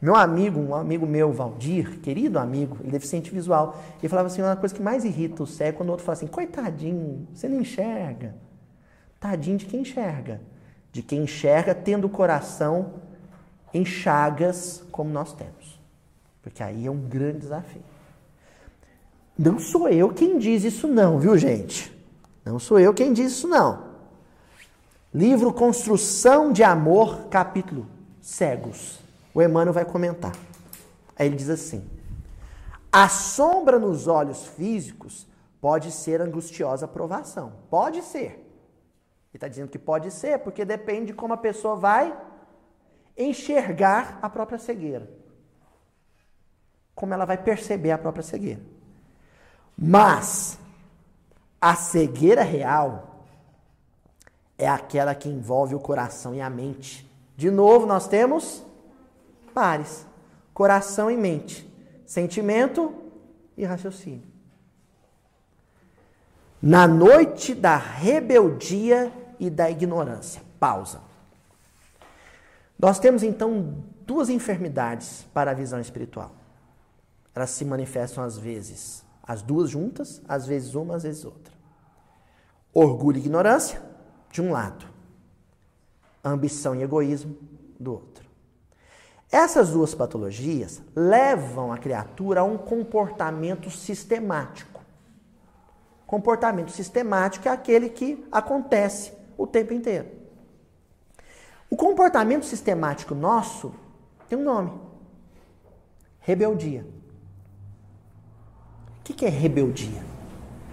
[0.00, 4.40] Meu amigo, um amigo meu, Valdir, querido amigo, ele é deficiente visual, ele falava assim,
[4.40, 7.48] uma coisa que mais irrita o cego é quando o outro fala assim, coitadinho, você
[7.48, 8.34] não enxerga.
[9.20, 10.40] Tadinho de quem enxerga.
[10.90, 12.94] De quem enxerga tendo o coração
[13.74, 15.78] em chagas como nós temos.
[16.40, 17.82] Porque aí é um grande desafio.
[19.36, 21.92] Não sou eu quem diz isso não, viu gente?
[22.44, 23.87] Não sou eu quem diz isso não.
[25.18, 27.88] Livro Construção de Amor, capítulo
[28.20, 29.00] Cegos.
[29.34, 30.30] O Emmanuel vai comentar.
[31.18, 31.90] Aí ele diz assim:
[32.92, 35.26] A sombra nos olhos físicos
[35.60, 37.54] pode ser angustiosa provação.
[37.68, 38.30] Pode ser.
[38.30, 42.16] Ele está dizendo que pode ser, porque depende de como a pessoa vai
[43.16, 45.10] enxergar a própria cegueira.
[46.94, 48.62] Como ela vai perceber a própria cegueira.
[49.76, 50.60] Mas
[51.60, 53.07] a cegueira real
[54.58, 57.08] é aquela que envolve o coração e a mente.
[57.36, 58.64] De novo, nós temos
[59.54, 60.04] pares:
[60.52, 61.72] coração e mente,
[62.04, 62.92] sentimento
[63.56, 64.26] e raciocínio.
[66.60, 70.42] Na noite da rebeldia e da ignorância.
[70.58, 71.00] Pausa.
[72.76, 76.32] Nós temos então duas enfermidades para a visão espiritual.
[77.32, 81.52] Elas se manifestam às vezes, as duas juntas, às vezes uma, às vezes outra.
[82.74, 83.80] Orgulho e ignorância,
[84.38, 84.86] de um lado.
[86.24, 87.36] Ambição e egoísmo,
[87.78, 88.24] do outro.
[89.32, 94.80] Essas duas patologias levam a criatura a um comportamento sistemático.
[96.06, 100.06] Comportamento sistemático é aquele que acontece o tempo inteiro.
[101.68, 103.74] O comportamento sistemático nosso
[104.28, 104.72] tem um nome:
[106.20, 106.86] rebeldia.
[109.00, 110.02] O que é rebeldia?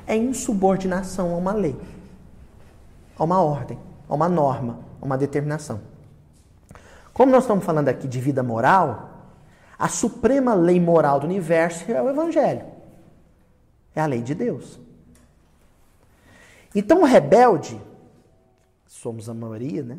[0.05, 1.75] É insubordinação a uma lei,
[3.17, 5.81] a uma ordem, a uma norma, a uma determinação.
[7.13, 9.09] Como nós estamos falando aqui de vida moral,
[9.77, 12.65] a suprema lei moral do universo é o Evangelho.
[13.95, 14.79] É a lei de Deus.
[16.73, 17.79] Então o rebelde,
[18.85, 19.97] somos a maioria, né?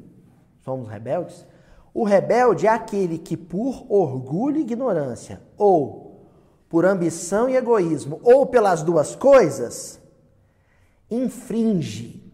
[0.63, 1.47] Somos rebeldes.
[1.95, 6.27] O rebelde é aquele que, por orgulho e ignorância, ou
[6.69, 9.99] por ambição e egoísmo, ou pelas duas coisas,
[11.11, 12.26] infringe,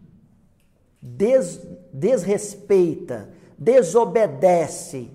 [1.03, 1.59] des,
[1.91, 5.11] desrespeita, desobedece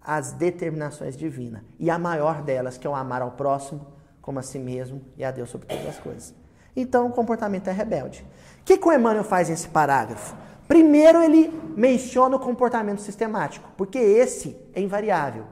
[0.00, 1.62] às determinações divinas.
[1.78, 3.86] E a maior delas, que é o amar ao próximo
[4.22, 6.34] como a si mesmo e a Deus sobre todas as coisas.
[6.74, 8.24] Então, o comportamento é rebelde.
[8.60, 10.34] O que, que o Emmanuel faz nesse parágrafo?
[10.66, 15.44] Primeiro, ele menciona o comportamento sistemático, porque esse é invariável.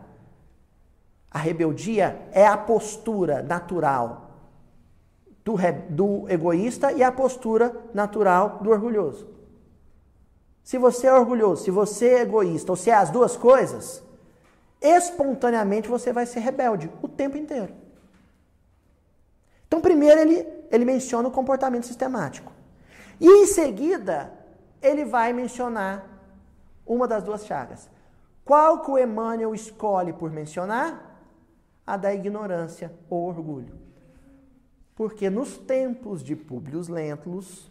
[1.31, 4.31] A rebeldia é a postura natural
[5.45, 5.57] do,
[5.91, 9.34] do egoísta e a postura natural do orgulhoso.
[10.65, 14.03] Se você é orgulhoso, se você é egoísta, ou se é as duas coisas,
[14.81, 17.75] espontaneamente você vai ser rebelde o tempo inteiro.
[19.69, 22.51] Então, primeiro ele, ele menciona o comportamento sistemático.
[23.21, 24.33] E em seguida,
[24.81, 26.07] ele vai mencionar
[26.87, 27.91] uma das duas chagas.
[28.43, 31.13] Qual que o Emmanuel escolhe por mencionar?
[31.87, 33.79] A da ignorância ou orgulho.
[34.95, 37.71] Porque nos tempos de Públio Lentulus,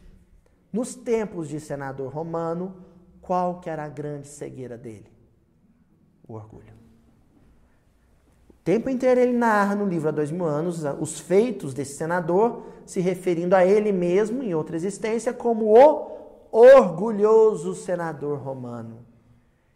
[0.73, 2.75] nos tempos de senador romano,
[3.21, 5.05] qual que era a grande cegueira dele?
[6.27, 6.73] O orgulho.
[8.49, 12.65] O tempo inteiro ele narra no livro há dois mil anos os feitos desse senador,
[12.85, 16.11] se referindo a ele mesmo em outra existência como o
[16.51, 19.05] orgulhoso senador romano.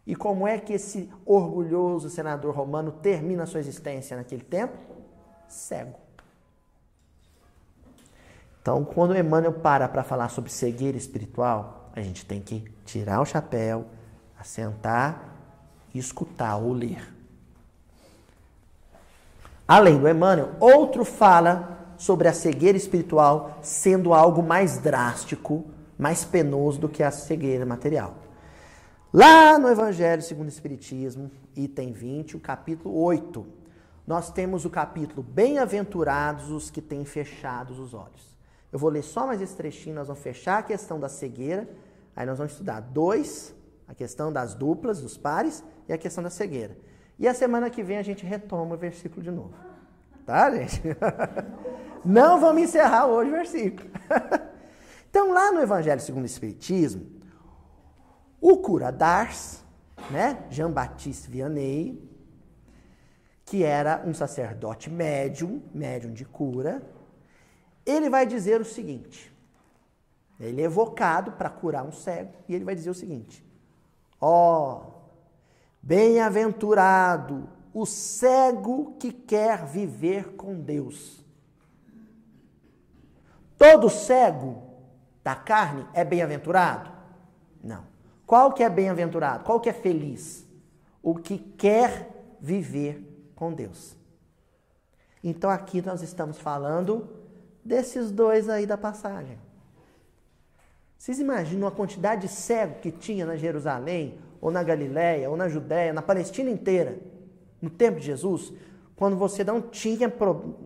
[0.06, 4.76] E como é que esse orgulhoso senador romano termina a sua existência naquele tempo?
[5.46, 6.07] Cego.
[8.68, 13.24] Então, quando Emmanuel para para falar sobre cegueira espiritual, a gente tem que tirar o
[13.24, 13.86] chapéu,
[14.38, 15.24] assentar
[15.94, 17.02] e escutar ou ler.
[19.66, 25.64] Além do Emmanuel, outro fala sobre a cegueira espiritual sendo algo mais drástico,
[25.98, 28.16] mais penoso do que a cegueira material.
[29.10, 33.46] Lá no Evangelho segundo o Espiritismo, item 20, o capítulo 8,
[34.06, 38.36] nós temos o capítulo Bem-aventurados os que têm fechados os olhos.
[38.72, 41.68] Eu vou ler só mais esse trechinho, nós vamos fechar a questão da cegueira,
[42.14, 43.54] aí nós vamos estudar dois,
[43.86, 46.76] a questão das duplas, dos pares, e a questão da cegueira.
[47.18, 49.54] E a semana que vem a gente retoma o versículo de novo.
[50.26, 50.82] Tá, gente?
[52.04, 53.90] Não vamos encerrar hoje o versículo.
[55.10, 57.06] Então, lá no Evangelho segundo o Espiritismo,
[58.38, 59.64] o cura d'Ars,
[60.10, 61.98] né, Jean-Baptiste Vianney,
[63.44, 66.82] que era um sacerdote médium, médium de cura,
[67.90, 69.32] ele vai dizer o seguinte:
[70.38, 73.44] ele é evocado para curar um cego, e ele vai dizer o seguinte:
[74.20, 74.92] Ó, oh,
[75.82, 81.24] bem-aventurado o cego que quer viver com Deus.
[83.56, 84.62] Todo cego
[85.24, 86.90] da carne é bem-aventurado?
[87.62, 87.84] Não.
[88.26, 89.44] Qual que é bem-aventurado?
[89.44, 90.46] Qual que é feliz?
[91.02, 93.96] O que quer viver com Deus.
[95.22, 97.17] Então aqui nós estamos falando
[97.68, 99.38] desses dois aí da passagem.
[100.96, 105.48] Vocês imaginam a quantidade de cego que tinha na Jerusalém, ou na Galiléia, ou na
[105.48, 106.98] Judéia, na Palestina inteira,
[107.60, 108.52] no tempo de Jesus,
[108.96, 110.56] quando você não tinha pro,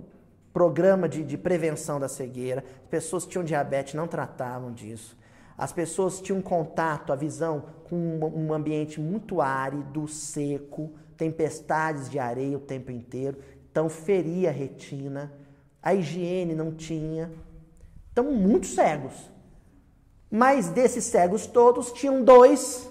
[0.53, 5.17] programa de, de prevenção da cegueira, as pessoas tinham diabetes, não tratavam disso.
[5.57, 12.19] As pessoas tinham contato, a visão, com um, um ambiente muito árido, seco, tempestades de
[12.19, 13.39] areia o tempo inteiro,
[13.71, 15.33] então feria a retina,
[15.83, 17.31] a higiene não tinha.
[18.13, 19.13] Então, muitos cegos.
[20.31, 22.91] Mas desses cegos todos, tinham dois,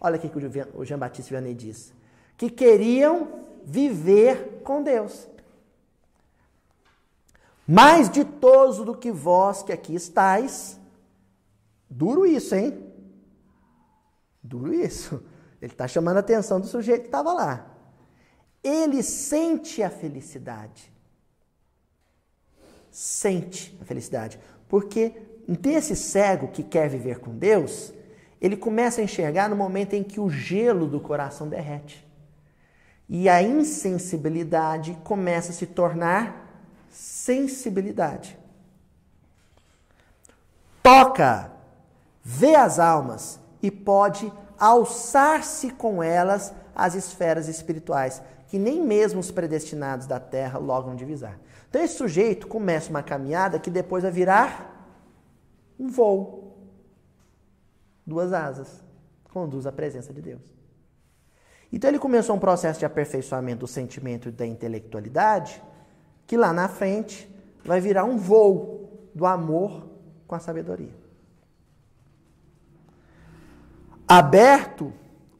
[0.00, 0.38] olha aqui que
[0.74, 1.92] o Jean Batista Vianney diz,
[2.36, 5.28] que queriam viver com Deus.
[7.66, 10.78] Mais ditoso do que vós que aqui estáis.
[11.90, 12.92] Duro isso, hein?
[14.42, 15.22] Duro isso.
[15.60, 17.66] Ele está chamando a atenção do sujeito que estava lá.
[18.62, 20.95] Ele sente a felicidade.
[22.96, 24.40] Sente a felicidade.
[24.70, 25.12] Porque
[25.46, 27.92] desse cego que quer viver com Deus,
[28.40, 32.08] ele começa a enxergar no momento em que o gelo do coração derrete.
[33.06, 38.38] E a insensibilidade começa a se tornar sensibilidade.
[40.82, 41.52] Toca,
[42.24, 49.30] vê as almas e pode alçar-se com elas às esferas espirituais, que nem mesmo os
[49.30, 51.38] predestinados da terra logram divisar.
[51.68, 54.94] Então esse sujeito começa uma caminhada que depois vai virar
[55.78, 56.56] um voo.
[58.06, 58.84] Duas asas.
[59.32, 60.42] Conduz à presença de Deus.
[61.72, 65.62] Então ele começou um processo de aperfeiçoamento do sentimento e da intelectualidade,
[66.26, 67.28] que lá na frente
[67.64, 69.88] vai virar um voo do amor
[70.26, 70.94] com a sabedoria.
[74.08, 74.92] Aberto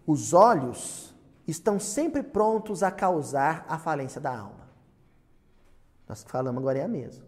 [0.06, 1.14] os olhos,
[1.46, 4.65] estão sempre prontos a causar a falência da alma.
[6.08, 7.24] Nós falamos agora é a mesma.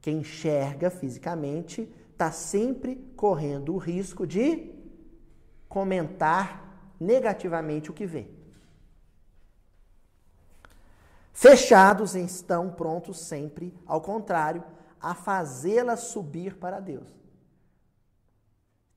[0.00, 4.72] Quem enxerga fisicamente está sempre correndo o risco de
[5.68, 8.28] comentar negativamente o que vê.
[11.32, 14.62] Fechados estão prontos sempre, ao contrário,
[15.00, 17.08] a fazê-la subir para Deus.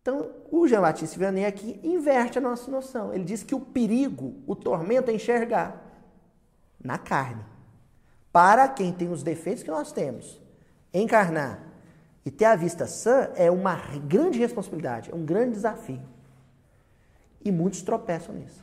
[0.01, 3.11] Então, o Jean Baptiste Vianney aqui inverte a nossa noção.
[3.11, 5.81] Ele diz que o perigo, o tormento é enxergar
[6.79, 7.43] na carne.
[8.35, 10.41] Para quem tem os defeitos que nós temos,
[10.93, 11.63] encarnar
[12.25, 16.01] e ter a vista sã é uma grande responsabilidade, é um grande desafio.
[17.45, 18.61] E muitos tropeçam nisso.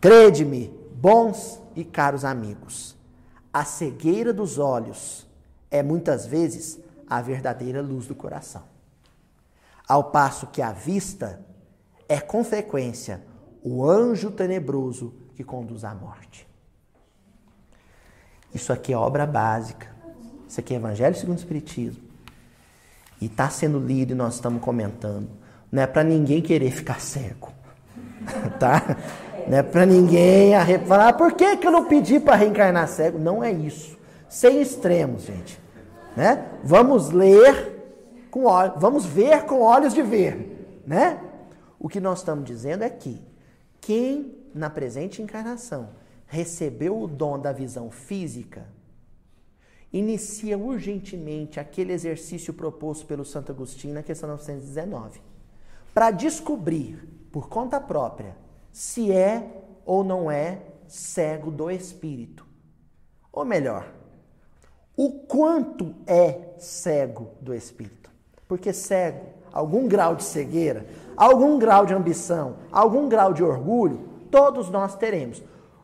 [0.00, 2.96] Crede-me, bons e caros amigos,
[3.52, 5.28] a cegueira dos olhos
[5.70, 8.62] é muitas vezes a verdadeira luz do coração.
[9.86, 11.44] Ao passo que a vista
[12.08, 13.22] é com frequência
[13.62, 16.47] o anjo tenebroso que conduz à morte.
[18.54, 19.98] Isso aqui é obra básica
[20.48, 22.02] isso aqui é Evangelho segundo o Espiritismo.
[23.20, 25.28] E está sendo lido e nós estamos comentando.
[25.70, 27.52] Não é para ninguém querer ficar cego.
[28.58, 28.96] tá?
[29.46, 30.52] Não é para ninguém
[30.86, 33.18] falar, ah, por que, que eu não pedi para reencarnar cego?
[33.18, 33.98] Não é isso.
[34.28, 35.60] Sem extremos, gente.
[36.16, 36.46] Né?
[36.64, 37.76] Vamos ler
[38.30, 40.82] com olhos, vamos ver com olhos de ver.
[40.86, 41.18] Né?
[41.78, 43.20] O que nós estamos dizendo é que
[43.80, 45.90] quem na presente encarnação
[46.28, 48.68] recebeu o dom da visão física,
[49.92, 55.20] inicia urgentemente aquele exercício proposto pelo Santo Agostinho na questão 919,
[55.94, 58.36] para descobrir por conta própria
[58.70, 62.46] se é ou não é cego do espírito.
[63.32, 63.90] Ou melhor,
[64.96, 68.10] o quanto é cego do espírito.
[68.46, 70.86] Porque cego, algum grau de cegueira,
[71.16, 75.42] algum grau de ambição, algum grau de orgulho, todos nós teremos.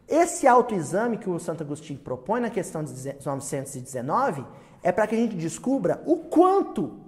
[0.09, 4.44] Esse autoexame que o Santo Agostinho propõe na questão 919
[4.82, 7.01] é para que a gente descubra o quanto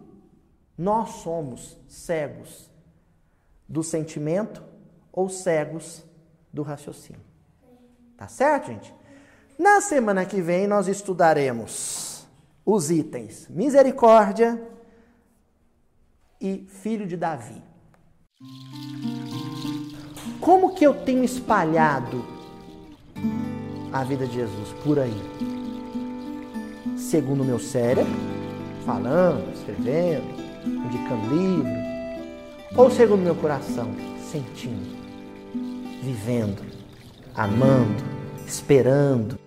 [0.77, 2.71] nós somos cegos
[3.69, 4.63] do sentimento
[5.13, 6.05] ou cegos
[6.53, 7.21] do raciocínio.
[8.17, 8.95] Tá certo, gente?
[9.59, 12.27] Na semana que vem nós estudaremos
[12.65, 14.61] os itens misericórdia
[16.41, 17.63] e filho de Davi.
[20.41, 22.36] Como que eu tenho espalhado
[24.01, 25.23] a vida de Jesus por aí?
[26.97, 28.13] Segundo o meu cérebro,
[28.85, 30.27] falando, escrevendo,
[30.67, 31.71] indicando livro,
[32.77, 33.91] ou segundo o meu coração,
[34.31, 34.97] sentindo,
[36.03, 36.63] vivendo,
[37.35, 38.05] amando,
[38.47, 39.39] esperando,